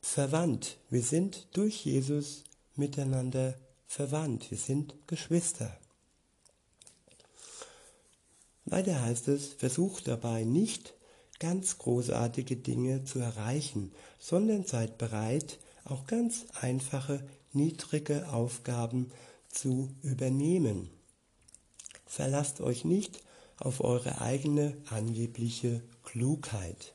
verwandt. 0.00 0.78
Wir 0.90 1.02
sind 1.02 1.46
durch 1.52 1.84
Jesus 1.84 2.44
miteinander 2.76 3.54
verwandt. 3.86 4.50
Wir 4.50 4.58
sind 4.58 4.94
Geschwister. 5.06 5.76
Weiter 8.64 9.02
heißt 9.02 9.28
es, 9.28 9.52
versucht 9.52 10.08
dabei 10.08 10.44
nicht 10.44 10.94
ganz 11.38 11.78
großartige 11.78 12.56
Dinge 12.56 13.04
zu 13.04 13.18
erreichen, 13.18 13.92
sondern 14.18 14.64
seid 14.64 14.98
bereit, 14.98 15.58
auch 15.84 16.06
ganz 16.06 16.46
einfache, 16.60 17.26
niedrige 17.52 18.32
Aufgaben 18.32 19.10
zu 19.48 19.94
übernehmen. 20.02 20.90
Verlasst 22.06 22.60
euch 22.60 22.84
nicht 22.84 23.22
auf 23.58 23.82
eure 23.82 24.20
eigene 24.20 24.76
angebliche 24.88 25.82
Klugheit. 26.02 26.94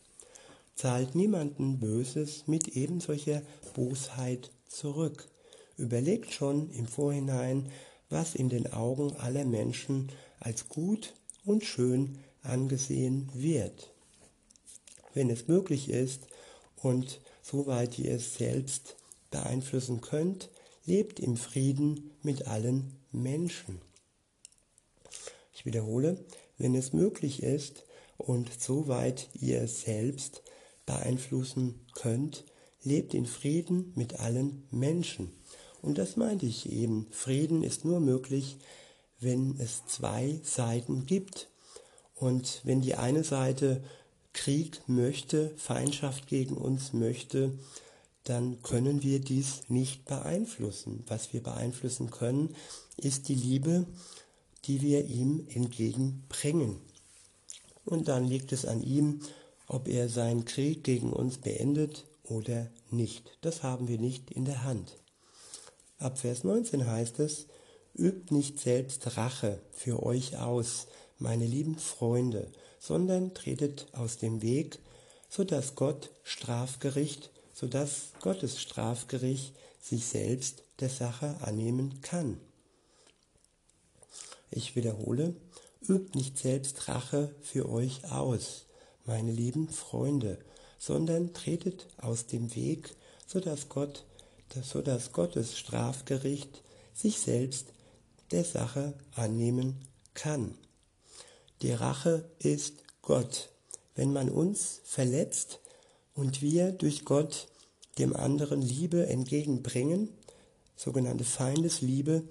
Zahlt 0.75 1.13
niemanden 1.15 1.79
Böses 1.79 2.47
mit 2.47 2.69
ebensolcher 2.69 3.41
Bosheit 3.73 4.51
zurück. 4.67 5.27
Überlegt 5.79 6.33
schon 6.33 6.69
im 6.71 6.87
Vorhinein, 6.87 7.71
was 8.09 8.35
in 8.35 8.49
den 8.49 8.71
Augen 8.73 9.15
aller 9.15 9.45
Menschen 9.45 10.11
als 10.39 10.67
gut 10.67 11.13
und 11.45 11.63
schön 11.63 12.19
angesehen 12.43 13.29
wird. 13.33 13.91
Wenn 15.13 15.29
es 15.29 15.47
möglich 15.47 15.89
ist 15.89 16.27
und 16.75 17.21
soweit 17.41 17.97
ihr 17.97 18.11
es 18.11 18.35
selbst 18.35 18.97
beeinflussen 19.31 20.01
könnt, 20.01 20.49
lebt 20.85 21.19
im 21.19 21.37
Frieden 21.37 22.11
mit 22.23 22.47
allen 22.47 22.95
Menschen. 23.11 23.79
Ich 25.53 25.65
wiederhole, 25.65 26.17
wenn 26.57 26.75
es 26.75 26.91
möglich 26.91 27.41
ist 27.41 27.85
und 28.17 28.49
soweit 28.59 29.29
ihr 29.33 29.61
es 29.61 29.81
selbst 29.81 30.41
beeinflussen 30.85 31.79
könnt, 31.95 32.43
lebt 32.83 33.13
in 33.13 33.25
Frieden 33.25 33.93
mit 33.95 34.19
allen 34.19 34.67
Menschen. 34.71 35.38
Und 35.81 35.97
das 35.97 36.17
meinte 36.17 36.45
ich 36.45 36.71
eben. 36.71 37.07
Frieden 37.11 37.63
ist 37.63 37.85
nur 37.85 37.99
möglich, 37.99 38.57
wenn 39.19 39.57
es 39.59 39.85
zwei 39.85 40.39
Seiten 40.43 41.05
gibt. 41.05 41.49
Und 42.15 42.61
wenn 42.63 42.81
die 42.81 42.95
eine 42.95 43.23
Seite 43.23 43.83
Krieg 44.33 44.81
möchte, 44.87 45.51
Feindschaft 45.57 46.27
gegen 46.27 46.55
uns 46.55 46.93
möchte, 46.93 47.57
dann 48.23 48.61
können 48.61 49.01
wir 49.01 49.19
dies 49.19 49.63
nicht 49.69 50.05
beeinflussen. 50.05 51.03
Was 51.07 51.33
wir 51.33 51.41
beeinflussen 51.41 52.11
können, 52.11 52.55
ist 52.97 53.27
die 53.27 53.35
Liebe, 53.35 53.87
die 54.65 54.81
wir 54.81 55.05
ihm 55.05 55.47
entgegenbringen. 55.49 56.77
Und 57.85 58.07
dann 58.07 58.25
liegt 58.25 58.51
es 58.51 58.65
an 58.65 58.83
ihm, 58.83 59.21
ob 59.67 59.87
er 59.87 60.09
seinen 60.09 60.45
Krieg 60.45 60.83
gegen 60.83 61.11
uns 61.11 61.37
beendet 61.37 62.05
oder 62.23 62.69
nicht. 62.91 63.37
Das 63.41 63.63
haben 63.63 63.87
wir 63.87 63.97
nicht 63.97 64.31
in 64.31 64.45
der 64.45 64.63
Hand. 64.63 64.98
Ab 65.99 66.17
Vers 66.17 66.45
19 66.45 66.87
heißt 66.87 67.19
es, 67.19 67.47
übt 67.93 68.33
nicht 68.33 68.57
selbst 68.57 69.17
Rache 69.17 69.61
für 69.71 70.01
euch 70.01 70.37
aus, 70.37 70.87
meine 71.17 71.45
lieben 71.45 71.77
Freunde, 71.77 72.49
sondern 72.79 73.33
tretet 73.33 73.87
aus 73.91 74.17
dem 74.17 74.41
Weg, 74.41 74.79
so 75.27 75.43
dass 75.43 75.75
Gott 75.75 76.11
Strafgericht, 76.23 77.31
so 77.53 77.67
dass 77.67 78.13
Gottes 78.21 78.61
Strafgericht 78.61 79.53
sich 79.81 80.05
selbst 80.05 80.63
der 80.79 80.87
Sache 80.87 81.35
annehmen 81.41 81.99
kann. 82.01 82.39
Ich 84.51 84.77
wiederhole, 84.77 85.35
übt 85.85 86.17
nicht 86.17 86.37
selbst 86.37 86.87
Rache 86.87 87.35
für 87.41 87.67
euch 87.67 88.09
aus, 88.09 88.67
meine 89.05 89.33
lieben 89.33 89.67
Freunde, 89.67 90.39
sondern 90.77 91.33
tretet 91.33 91.87
aus 91.97 92.25
dem 92.25 92.55
Weg, 92.55 92.95
so 93.27 93.41
dass 93.41 93.67
Gott 93.67 94.05
so 94.53 94.81
dass 94.81 95.11
Gottes 95.11 95.57
Strafgericht 95.57 96.63
sich 96.93 97.19
selbst 97.19 97.67
der 98.31 98.43
Sache 98.43 98.93
annehmen 99.15 99.79
kann. 100.13 100.55
Die 101.61 101.71
Rache 101.71 102.29
ist 102.39 102.83
Gott. 103.01 103.49
Wenn 103.95 104.13
man 104.13 104.29
uns 104.29 104.81
verletzt 104.83 105.59
und 106.13 106.41
wir 106.41 106.71
durch 106.71 107.05
Gott 107.05 107.47
dem 107.97 108.15
anderen 108.15 108.61
Liebe 108.61 109.07
entgegenbringen, 109.07 110.09
sogenannte 110.75 111.25
Feindesliebe, 111.25 112.23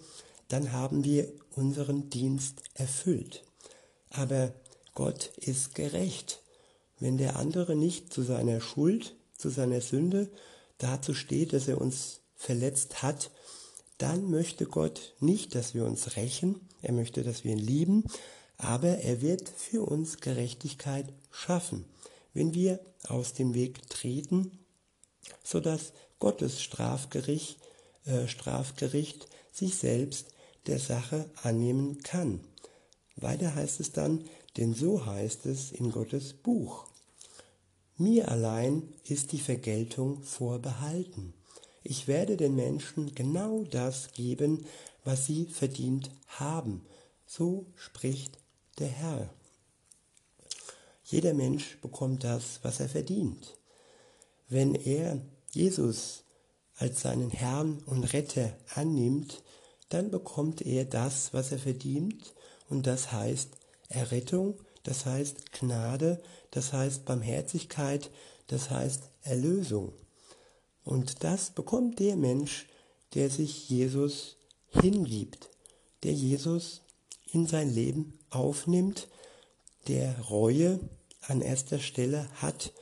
dann 0.48 0.72
haben 0.72 1.04
wir 1.04 1.30
unseren 1.54 2.08
Dienst 2.08 2.62
erfüllt. 2.74 3.44
Aber 4.10 4.52
Gott 4.94 5.32
ist 5.36 5.74
gerecht. 5.74 6.42
Wenn 6.98 7.18
der 7.18 7.36
andere 7.36 7.76
nicht 7.76 8.12
zu 8.12 8.22
seiner 8.22 8.60
Schuld, 8.60 9.14
zu 9.36 9.50
seiner 9.50 9.80
Sünde 9.80 10.30
dazu 10.78 11.14
steht, 11.14 11.52
dass 11.52 11.68
er 11.68 11.80
uns 11.80 12.20
verletzt 12.36 13.02
hat, 13.02 13.30
dann 13.98 14.30
möchte 14.30 14.66
Gott 14.66 15.14
nicht, 15.20 15.54
dass 15.54 15.74
wir 15.74 15.84
uns 15.84 16.16
rächen, 16.16 16.60
er 16.82 16.92
möchte, 16.92 17.24
dass 17.24 17.44
wir 17.44 17.52
ihn 17.52 17.58
lieben, 17.58 18.04
aber 18.56 18.98
er 18.98 19.20
wird 19.20 19.48
für 19.48 19.82
uns 19.82 20.18
Gerechtigkeit 20.18 21.12
schaffen, 21.30 21.84
wenn 22.32 22.54
wir 22.54 22.80
aus 23.08 23.34
dem 23.34 23.54
Weg 23.54 23.88
treten, 23.88 24.58
sodass 25.42 25.92
Gottes 26.18 26.62
Strafgericht, 26.62 27.58
äh, 28.04 28.26
Strafgericht 28.28 29.28
sich 29.52 29.76
selbst 29.76 30.28
der 30.66 30.78
Sache 30.78 31.30
annehmen 31.42 32.02
kann. 32.02 32.40
Weiter 33.16 33.54
heißt 33.54 33.80
es 33.80 33.92
dann, 33.92 34.24
denn 34.56 34.74
so 34.74 35.06
heißt 35.06 35.46
es 35.46 35.72
in 35.72 35.90
Gottes 35.90 36.34
Buch. 36.34 36.86
Mir 38.00 38.28
allein 38.28 38.94
ist 39.08 39.32
die 39.32 39.40
Vergeltung 39.40 40.22
vorbehalten. 40.22 41.34
Ich 41.82 42.06
werde 42.06 42.36
den 42.36 42.54
Menschen 42.54 43.12
genau 43.12 43.64
das 43.64 44.12
geben, 44.12 44.64
was 45.02 45.26
sie 45.26 45.46
verdient 45.46 46.12
haben. 46.28 46.86
So 47.26 47.66
spricht 47.74 48.38
der 48.78 48.86
Herr. 48.86 49.30
Jeder 51.02 51.34
Mensch 51.34 51.80
bekommt 51.80 52.22
das, 52.22 52.60
was 52.62 52.78
er 52.78 52.88
verdient. 52.88 53.56
Wenn 54.48 54.76
er 54.76 55.20
Jesus 55.50 56.22
als 56.76 57.00
seinen 57.00 57.30
Herrn 57.30 57.82
und 57.86 58.04
Retter 58.12 58.56
annimmt, 58.76 59.42
dann 59.88 60.12
bekommt 60.12 60.62
er 60.62 60.84
das, 60.84 61.34
was 61.34 61.50
er 61.50 61.58
verdient, 61.58 62.32
und 62.68 62.86
das 62.86 63.10
heißt 63.10 63.48
Errettung, 63.88 64.60
das 64.88 65.04
heißt 65.04 65.52
Gnade, 65.52 66.18
das 66.50 66.72
heißt 66.72 67.04
Barmherzigkeit, 67.04 68.10
das 68.46 68.70
heißt 68.70 69.10
Erlösung. 69.20 69.92
Und 70.82 71.24
das 71.24 71.50
bekommt 71.50 71.98
der 71.98 72.16
Mensch, 72.16 72.66
der 73.12 73.28
sich 73.28 73.68
Jesus 73.68 74.36
hingibt, 74.70 75.50
der 76.04 76.14
Jesus 76.14 76.80
in 77.30 77.46
sein 77.46 77.68
Leben 77.68 78.18
aufnimmt, 78.30 79.08
der 79.88 80.18
Reue 80.20 80.80
an 81.20 81.42
erster 81.42 81.80
Stelle 81.80 82.26
hat, 82.36 82.72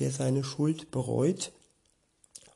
der 0.00 0.10
seine 0.10 0.42
Schuld 0.42 0.90
bereut 0.90 1.52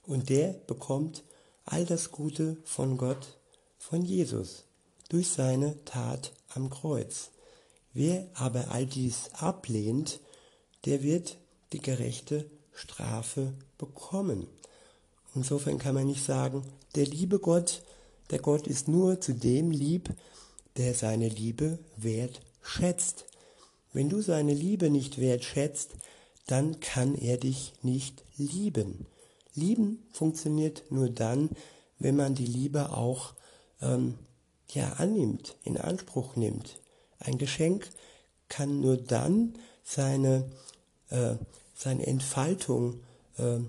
und 0.02 0.30
der 0.30 0.54
bekommt 0.66 1.22
all 1.64 1.86
das 1.86 2.10
Gute 2.10 2.56
von 2.64 2.98
Gott, 2.98 3.38
von 3.78 4.02
Jesus, 4.02 4.64
durch 5.10 5.28
seine 5.28 5.84
Tat 5.84 6.32
am 6.48 6.70
Kreuz. 6.70 7.30
Wer 7.92 8.28
aber 8.34 8.70
all 8.70 8.86
dies 8.86 9.30
ablehnt, 9.34 10.20
der 10.84 11.02
wird 11.02 11.38
die 11.72 11.80
gerechte 11.80 12.48
Strafe 12.72 13.52
bekommen. 13.78 14.46
Insofern 15.34 15.78
kann 15.78 15.94
man 15.94 16.06
nicht 16.06 16.24
sagen, 16.24 16.62
der 16.94 17.06
liebe 17.06 17.38
Gott, 17.38 17.82
der 18.30 18.38
Gott 18.38 18.66
ist 18.66 18.88
nur 18.88 19.20
zu 19.20 19.34
dem 19.34 19.70
lieb, 19.70 20.10
der 20.76 20.94
seine 20.94 21.28
Liebe 21.28 21.78
wertschätzt. 21.96 23.26
Wenn 23.92 24.08
du 24.08 24.22
seine 24.22 24.54
Liebe 24.54 24.88
nicht 24.90 25.20
wertschätzt, 25.20 25.90
dann 26.46 26.80
kann 26.80 27.14
er 27.14 27.36
dich 27.36 27.74
nicht 27.82 28.24
lieben. 28.36 29.06
Lieben 29.54 30.02
funktioniert 30.12 30.84
nur 30.90 31.10
dann, 31.10 31.50
wenn 31.98 32.16
man 32.16 32.34
die 32.34 32.46
Liebe 32.46 32.90
auch 32.90 33.34
ähm, 33.80 34.14
ja, 34.68 34.94
annimmt, 34.94 35.56
in 35.64 35.76
Anspruch 35.76 36.36
nimmt. 36.36 36.79
Ein 37.20 37.38
Geschenk 37.38 37.88
kann 38.48 38.80
nur 38.80 38.96
dann 38.96 39.54
seine, 39.84 40.50
äh, 41.10 41.36
seine 41.74 42.06
Entfaltung, 42.06 43.02
äh, 43.38 43.60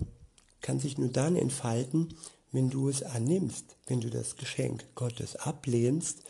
kann 0.62 0.80
sich 0.80 0.98
nur 0.98 1.10
dann 1.10 1.36
entfalten, 1.36 2.16
wenn 2.52 2.70
du 2.70 2.90
es 2.90 3.04
annimmst. 3.04 3.78
Wenn 3.86 4.02
du 4.02 4.10
das 4.10 4.36
Geschenk 4.38 4.86
Gottes 4.96 5.36
ablehnst, 5.36 6.24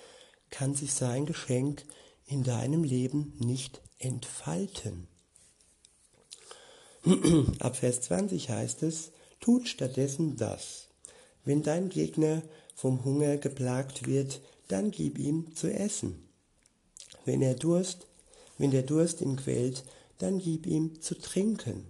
kann 0.49 0.75
sich 0.75 0.93
sein 0.93 1.25
Geschenk 1.25 1.83
in 2.25 2.43
deinem 2.43 2.83
Leben 2.83 3.33
nicht 3.39 3.81
entfalten. 3.99 5.07
Ab 7.59 7.77
Vers 7.77 8.01
20 8.01 8.49
heißt 8.49 8.83
es, 8.83 9.11
tut 9.39 9.67
stattdessen 9.67 10.37
das. 10.37 10.87
Wenn 11.43 11.63
dein 11.63 11.89
Gegner 11.89 12.41
vom 12.75 13.03
Hunger 13.03 13.37
geplagt 13.37 14.05
wird, 14.05 14.41
dann 14.67 14.91
gib 14.91 15.17
ihm 15.17 15.55
zu 15.55 15.71
essen. 15.71 16.30
Wenn 17.25 17.41
er 17.41 17.55
Durst, 17.55 18.07
wenn 18.57 18.71
der 18.71 18.83
Durst 18.83 19.21
ihn 19.21 19.35
quält, 19.35 19.83
dann 20.17 20.39
gib 20.39 20.65
ihm 20.65 21.01
zu 21.01 21.15
trinken. 21.17 21.85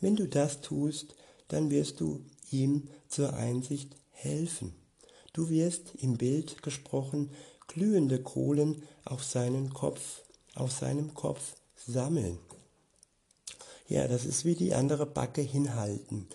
Wenn 0.00 0.16
du 0.16 0.26
das 0.26 0.60
tust, 0.60 1.14
dann 1.48 1.70
wirst 1.70 2.00
du 2.00 2.24
ihm 2.50 2.88
zur 3.08 3.34
Einsicht 3.34 3.96
helfen. 4.12 4.74
Du 5.32 5.48
wirst 5.48 5.94
im 6.00 6.16
Bild 6.16 6.62
gesprochen 6.62 7.30
glühende 7.68 8.20
Kohlen 8.20 8.82
auf 9.04 9.22
seinen 9.22 9.72
Kopf, 9.72 10.22
auf 10.54 10.72
seinem 10.72 11.14
Kopf 11.14 11.54
sammeln. 11.76 12.38
Ja, 13.88 14.08
das 14.08 14.24
ist 14.24 14.44
wie 14.44 14.54
die 14.54 14.74
andere 14.74 15.06
Backe 15.06 15.40
hinhalten. 15.40 16.28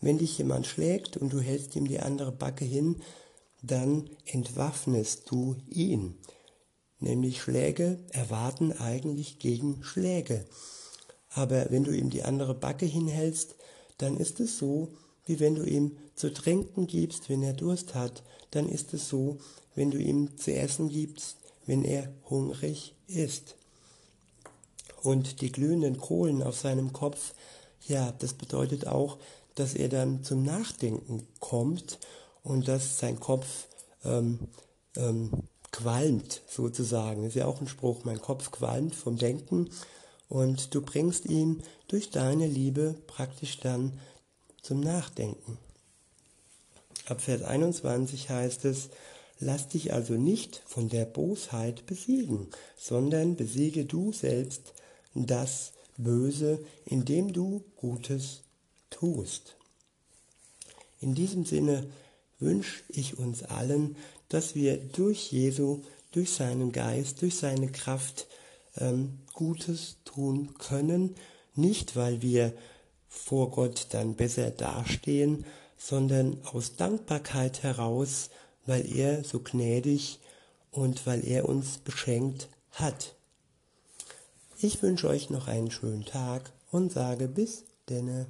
Wenn 0.00 0.18
dich 0.18 0.38
jemand 0.38 0.66
schlägt 0.66 1.16
und 1.16 1.32
du 1.32 1.40
hältst 1.40 1.74
ihm 1.76 1.88
die 1.88 2.00
andere 2.00 2.32
Backe 2.32 2.64
hin, 2.64 3.02
dann 3.62 4.08
entwaffnest 4.26 5.30
du 5.30 5.56
ihn. 5.68 6.16
Nämlich 7.00 7.40
Schläge 7.40 7.98
erwarten 8.10 8.72
eigentlich 8.72 9.38
gegen 9.38 9.82
Schläge. 9.84 10.44
Aber 11.30 11.70
wenn 11.70 11.84
du 11.84 11.92
ihm 11.92 12.10
die 12.10 12.24
andere 12.24 12.54
Backe 12.54 12.86
hinhältst, 12.86 13.54
dann 13.98 14.16
ist 14.16 14.40
es 14.40 14.58
so, 14.58 14.88
wie 15.26 15.40
wenn 15.40 15.54
du 15.54 15.64
ihm 15.64 15.96
zu 16.14 16.32
trinken 16.32 16.86
gibst, 16.86 17.28
wenn 17.28 17.42
er 17.42 17.52
Durst 17.52 17.94
hat, 17.94 18.22
dann 18.50 18.68
ist 18.68 18.94
es 18.94 19.08
so, 19.08 19.38
wenn 19.74 19.90
du 19.90 19.98
ihm 19.98 20.36
zu 20.38 20.52
essen 20.54 20.88
gibst, 20.88 21.36
wenn 21.66 21.84
er 21.84 22.12
hungrig 22.28 22.94
ist. 23.06 23.54
Und 25.02 25.40
die 25.40 25.52
glühenden 25.52 25.98
Kohlen 25.98 26.42
auf 26.42 26.56
seinem 26.56 26.92
Kopf, 26.92 27.34
ja, 27.86 28.12
das 28.18 28.32
bedeutet 28.32 28.86
auch, 28.86 29.18
dass 29.54 29.74
er 29.74 29.88
dann 29.88 30.24
zum 30.24 30.42
Nachdenken 30.42 31.26
kommt 31.40 31.98
und 32.42 32.66
dass 32.66 32.98
sein 32.98 33.20
Kopf 33.20 33.68
ähm, 34.04 34.40
ähm, 34.96 35.30
qualmt 35.72 36.42
sozusagen. 36.48 37.22
Das 37.22 37.30
ist 37.30 37.40
ja 37.40 37.46
auch 37.46 37.60
ein 37.60 37.68
Spruch, 37.68 38.04
mein 38.04 38.20
Kopf 38.20 38.50
qualmt 38.50 38.94
vom 38.94 39.16
Denken 39.16 39.70
und 40.28 40.74
du 40.74 40.82
bringst 40.82 41.26
ihn 41.26 41.62
durch 41.88 42.10
deine 42.10 42.46
Liebe 42.46 42.94
praktisch 43.06 43.58
dann 43.60 43.98
zum 44.62 44.80
Nachdenken. 44.80 45.58
Ab 47.06 47.20
Vers 47.20 47.42
21 47.42 48.28
heißt 48.28 48.64
es, 48.66 48.90
lass 49.40 49.68
dich 49.68 49.92
also 49.92 50.14
nicht 50.14 50.62
von 50.66 50.88
der 50.88 51.06
Bosheit 51.06 51.86
besiegen, 51.86 52.48
sondern 52.76 53.36
besiege 53.36 53.84
du 53.86 54.12
selbst 54.12 54.74
das 55.14 55.72
Böse, 55.96 56.64
indem 56.84 57.32
du 57.32 57.64
Gutes 57.76 58.42
tust. 58.90 59.56
In 61.00 61.14
diesem 61.14 61.44
Sinne 61.44 61.88
wünsche 62.38 62.82
ich 62.88 63.18
uns 63.18 63.42
allen, 63.42 63.96
dass 64.28 64.54
wir 64.54 64.76
durch 64.76 65.32
Jesu, 65.32 65.82
durch 66.12 66.30
seinen 66.30 66.72
Geist, 66.72 67.22
durch 67.22 67.36
seine 67.36 67.70
Kraft 67.70 68.26
ähm, 68.76 69.20
Gutes 69.32 69.96
tun 70.04 70.54
können, 70.58 71.14
nicht 71.54 71.96
weil 71.96 72.22
wir 72.22 72.52
vor 73.08 73.50
Gott 73.50 73.88
dann 73.90 74.14
besser 74.14 74.50
dastehen, 74.50 75.44
sondern 75.76 76.38
aus 76.44 76.76
Dankbarkeit 76.76 77.62
heraus, 77.62 78.30
weil 78.66 78.90
er 78.94 79.24
so 79.24 79.40
gnädig 79.40 80.18
und 80.70 81.06
weil 81.06 81.26
er 81.26 81.48
uns 81.48 81.78
beschenkt 81.78 82.48
hat. 82.72 83.14
Ich 84.60 84.82
wünsche 84.82 85.08
euch 85.08 85.30
noch 85.30 85.46
einen 85.46 85.70
schönen 85.70 86.04
Tag 86.04 86.52
und 86.70 86.92
sage 86.92 87.28
bis 87.28 87.64
denne. 87.88 88.26